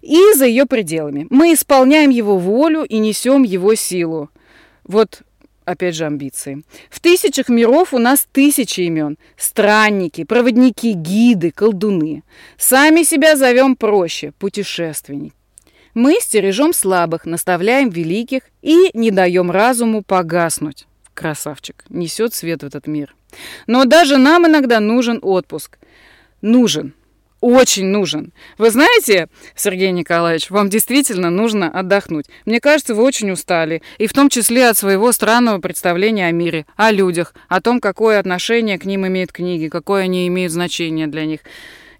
И 0.00 0.32
за 0.34 0.46
ее 0.46 0.64
пределами. 0.64 1.26
Мы 1.28 1.52
исполняем 1.52 2.08
его 2.10 2.38
волю 2.38 2.84
и 2.84 2.98
несем 2.98 3.42
его 3.42 3.74
силу. 3.74 4.30
Вот 4.84 5.22
опять 5.64 5.96
же, 5.96 6.06
амбиции. 6.06 6.62
В 6.88 7.00
тысячах 7.00 7.48
миров 7.48 7.92
у 7.92 7.98
нас 7.98 8.26
тысячи 8.32 8.82
имен. 8.82 9.18
Странники, 9.36 10.22
проводники, 10.22 10.92
гиды, 10.92 11.50
колдуны. 11.50 12.22
Сами 12.56 13.02
себя 13.02 13.36
зовем 13.36 13.74
проще– 13.74 14.32
путешественник. 14.38 15.34
Мы 15.94 16.20
стережем 16.20 16.72
слабых, 16.72 17.26
наставляем 17.26 17.90
великих 17.90 18.42
и 18.62 18.90
не 18.94 19.10
даем 19.10 19.50
разуму 19.50 20.02
погаснуть. 20.02 20.86
Красавчик, 21.12 21.84
несет 21.88 22.34
свет 22.34 22.62
в 22.62 22.66
этот 22.66 22.86
мир. 22.86 23.16
Но 23.66 23.84
даже 23.84 24.16
нам 24.16 24.46
иногда 24.46 24.78
нужен 24.78 25.18
отпуск. 25.22 25.78
Нужен. 26.40 26.94
Очень 27.40 27.86
нужен. 27.86 28.32
Вы 28.58 28.70
знаете, 28.70 29.28
Сергей 29.54 29.92
Николаевич, 29.92 30.50
вам 30.50 30.68
действительно 30.68 31.30
нужно 31.30 31.70
отдохнуть. 31.70 32.26
Мне 32.46 32.60
кажется, 32.60 32.96
вы 32.96 33.04
очень 33.04 33.30
устали. 33.30 33.80
И 33.98 34.08
в 34.08 34.12
том 34.12 34.28
числе 34.28 34.68
от 34.68 34.76
своего 34.76 35.12
странного 35.12 35.60
представления 35.60 36.26
о 36.26 36.32
мире, 36.32 36.66
о 36.76 36.90
людях, 36.90 37.34
о 37.48 37.60
том, 37.60 37.80
какое 37.80 38.18
отношение 38.18 38.78
к 38.78 38.84
ним 38.84 39.06
имеют 39.06 39.30
книги, 39.30 39.68
какое 39.68 40.02
они 40.02 40.26
имеют 40.26 40.52
значение 40.52 41.06
для 41.06 41.26
них. 41.26 41.40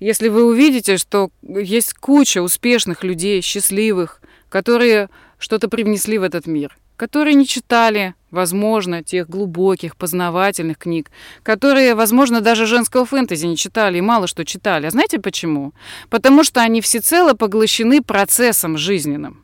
Если 0.01 0.29
вы 0.29 0.45
увидите, 0.45 0.97
что 0.97 1.31
есть 1.43 1.95
куча 1.95 2.43
успешных 2.43 3.05
людей, 3.05 3.41
счастливых, 3.41 4.21
которые 4.49 5.09
что-то 5.39 5.69
привнесли 5.69 6.19
в 6.19 6.25
этот 6.25 6.47
мир, 6.47 6.77
которые 6.99 7.35
не 7.35 7.47
читали, 7.47 8.15
возможно, 8.33 9.05
тех 9.05 9.31
глубоких, 9.31 9.97
познавательных 9.97 10.77
книг, 10.79 11.11
которые, 11.45 11.95
возможно, 11.95 12.41
даже 12.41 12.67
женского 12.67 13.07
фэнтези 13.07 13.47
не 13.47 13.57
читали 13.57 13.99
и 13.99 14.03
мало 14.03 14.27
что 14.27 14.45
читали. 14.45 14.87
А 14.87 14.91
знаете 14.91 15.21
почему? 15.21 15.73
Потому 16.11 16.43
что 16.43 16.61
они 16.61 16.81
всецело 16.81 17.35
поглощены 17.35 18.03
процессом 18.03 18.77
жизненным. 18.77 19.43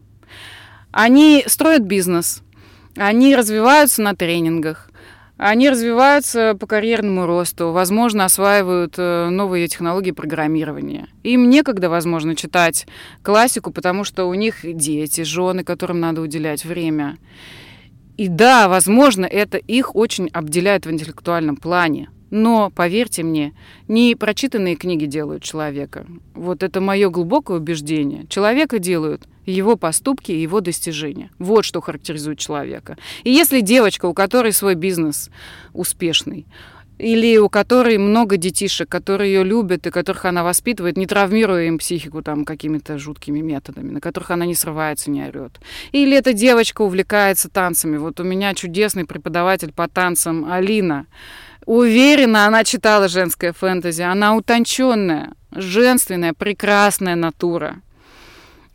Они 0.91 1.45
строят 1.47 1.83
бизнес, 1.83 2.43
они 2.97 3.37
развиваются 3.37 4.03
на 4.03 4.17
тренингах, 4.17 4.91
они 5.37 5.69
развиваются 5.69 6.57
по 6.59 6.67
карьерному 6.67 7.27
росту, 7.27 7.73
возможно, 7.73 8.25
осваивают 8.25 8.95
э, 8.99 9.29
новые 9.31 9.67
технологии 9.67 10.13
программирования. 10.13 11.09
Им 11.25 11.51
некогда, 11.51 11.91
возможно, 11.91 12.37
читать 12.37 12.87
классику, 13.23 13.73
потому 13.73 14.05
что 14.05 14.27
у 14.27 14.35
них 14.35 14.61
дети, 14.63 15.23
жены, 15.23 15.65
которым 15.65 15.99
надо 15.99 16.21
уделять 16.21 16.65
время. 16.65 17.19
И 18.17 18.29
да, 18.29 18.69
возможно, 18.69 19.27
это 19.27 19.59
их 19.59 19.97
очень 19.97 20.29
обделяет 20.29 20.87
в 20.87 20.93
интеллектуальном 20.93 21.57
плане. 21.57 22.11
Но, 22.31 22.71
поверьте 22.71 23.23
мне, 23.25 23.55
не 23.89 24.15
прочитанные 24.15 24.77
книги 24.77 25.07
делают 25.07 25.43
человека. 25.43 26.07
Вот 26.35 26.63
это 26.63 26.81
мое 26.81 27.11
глубокое 27.11 27.59
убеждение. 27.59 28.27
Человека 28.29 28.79
делают 28.79 29.29
его 29.53 29.77
поступки 29.77 30.33
и 30.33 30.41
его 30.41 30.61
достижения. 30.61 31.31
Вот 31.39 31.65
что 31.65 31.81
характеризует 31.81 32.39
человека. 32.39 32.97
И 33.25 33.31
если 33.31 33.61
девочка, 33.61 34.07
у 34.07 34.15
которой 34.15 34.53
свой 34.53 34.75
бизнес 34.75 35.31
успешный, 35.73 36.47
или 36.99 37.37
у 37.39 37.49
которой 37.49 37.99
много 37.99 38.37
детишек, 38.37 38.89
которые 38.89 39.33
ее 39.33 39.45
любят 39.45 39.87
и 39.87 39.91
которых 39.91 40.25
она 40.27 40.45
воспитывает, 40.45 40.97
не 40.97 41.07
травмируя 41.07 41.65
им 41.65 41.79
психику 41.79 42.23
там 42.23 42.45
какими-то 42.45 42.99
жуткими 42.99 43.41
методами, 43.41 43.91
на 43.91 44.01
которых 44.01 44.31
она 44.31 44.47
не 44.47 44.55
срывается, 44.55 45.11
не 45.11 45.25
орет. 45.25 45.61
Или 45.93 46.17
эта 46.17 46.33
девочка 46.33 46.83
увлекается 46.83 47.49
танцами. 47.49 47.97
Вот 47.97 48.21
у 48.21 48.25
меня 48.25 48.55
чудесный 48.55 49.05
преподаватель 49.05 49.73
по 49.73 49.89
танцам 49.89 50.51
Алина. 50.51 51.07
Уверена, 51.67 52.47
она 52.47 52.63
читала 52.63 53.09
женское 53.09 53.53
фэнтези. 53.53 54.03
Она 54.03 54.37
утонченная, 54.37 55.33
женственная, 55.51 56.33
прекрасная 56.33 57.17
натура. 57.17 57.81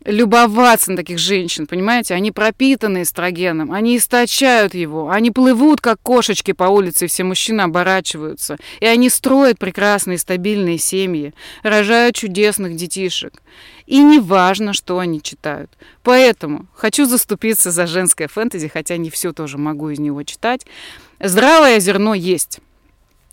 Любоваться 0.06 0.92
на 0.92 0.96
таких 0.96 1.18
женщин, 1.18 1.66
понимаете? 1.66 2.14
Они 2.14 2.32
пропитаны 2.32 3.02
эстрогеном, 3.02 3.70
они 3.70 3.98
источают 3.98 4.72
его, 4.72 5.10
они 5.10 5.30
плывут, 5.30 5.82
как 5.82 6.00
кошечки 6.00 6.52
по 6.52 6.64
улице, 6.64 7.04
и 7.04 7.08
все 7.08 7.22
мужчины 7.22 7.60
оборачиваются. 7.60 8.56
И 8.80 8.86
они 8.86 9.10
строят 9.10 9.58
прекрасные, 9.58 10.16
стабильные 10.16 10.78
семьи, 10.78 11.34
рожают 11.62 12.16
чудесных 12.16 12.76
детишек. 12.76 13.42
И 13.86 14.02
не 14.02 14.20
важно, 14.20 14.72
что 14.72 14.98
они 15.00 15.20
читают. 15.20 15.70
Поэтому 16.02 16.66
хочу 16.74 17.04
заступиться 17.04 17.70
за 17.70 17.86
женское 17.86 18.28
фэнтези, 18.28 18.68
хотя 18.68 18.96
не 18.96 19.10
все 19.10 19.34
тоже 19.34 19.58
могу 19.58 19.90
из 19.90 19.98
него 19.98 20.22
читать. 20.22 20.64
Здравое 21.18 21.78
зерно 21.78 22.14
есть. 22.14 22.60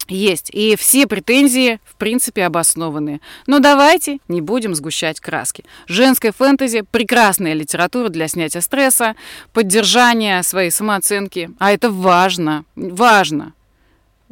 Есть. 0.07 0.49
И 0.51 0.75
все 0.75 1.07
претензии, 1.07 1.79
в 1.85 1.95
принципе, 1.95 2.45
обоснованы. 2.45 3.21
Но 3.45 3.59
давайте 3.59 4.19
не 4.27 4.41
будем 4.41 4.73
сгущать 4.75 5.19
краски. 5.19 5.65
Женская 5.87 6.31
фэнтези– 6.31 6.83
прекрасная 6.91 7.53
литература 7.53 8.09
для 8.09 8.27
снятия 8.27 8.61
стресса, 8.61 9.15
поддержания 9.53 10.41
своей 10.43 10.71
самооценки. 10.71 11.49
А 11.59 11.71
это 11.71 11.91
важно. 11.91 12.65
Важно. 12.75 13.53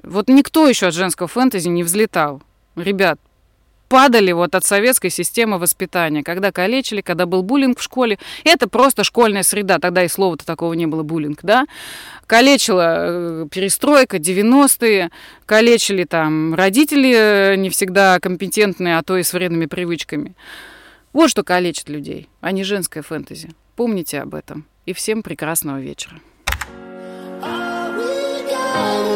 Вот 0.03 0.29
никто 0.29 0.67
еще 0.67 0.87
от 0.87 0.93
женского 0.93 1.27
фэнтези 1.27 1.67
не 1.67 1.83
взлетал. 1.83 2.41
Ребят, 2.75 3.19
падали 3.87 4.31
вот 4.31 4.55
от 4.55 4.65
советской 4.65 5.09
системы 5.09 5.57
воспитания, 5.57 6.23
когда 6.23 6.51
калечили, 6.51 7.01
когда 7.01 7.25
был 7.25 7.43
буллинг 7.43 7.79
в 7.79 7.83
школе. 7.83 8.17
Это 8.43 8.67
просто 8.67 9.03
школьная 9.03 9.43
среда, 9.43 9.79
тогда 9.79 10.03
и 10.03 10.07
слова-то 10.07 10.45
такого 10.45 10.73
не 10.73 10.85
было, 10.87 11.03
буллинг, 11.03 11.39
да. 11.43 11.65
Калечила 12.27 12.95
э, 12.97 13.47
перестройка, 13.51 14.17
90-е, 14.17 15.11
калечили 15.45 16.05
там 16.05 16.55
родители 16.55 17.13
э, 17.15 17.55
не 17.55 17.69
всегда 17.69 18.19
компетентные, 18.19 18.97
а 18.97 19.03
то 19.03 19.17
и 19.17 19.23
с 19.23 19.33
вредными 19.33 19.67
привычками. 19.67 20.35
Вот 21.13 21.29
что 21.29 21.43
калечит 21.43 21.89
людей, 21.89 22.29
а 22.41 22.51
не 22.51 22.63
женская 22.63 23.01
фэнтези. 23.01 23.51
Помните 23.75 24.21
об 24.21 24.35
этом. 24.35 24.65
И 24.85 24.93
всем 24.93 25.23
прекрасного 25.23 25.79
вечера. 25.79 26.19
Are 27.41 27.97
we 27.97 29.14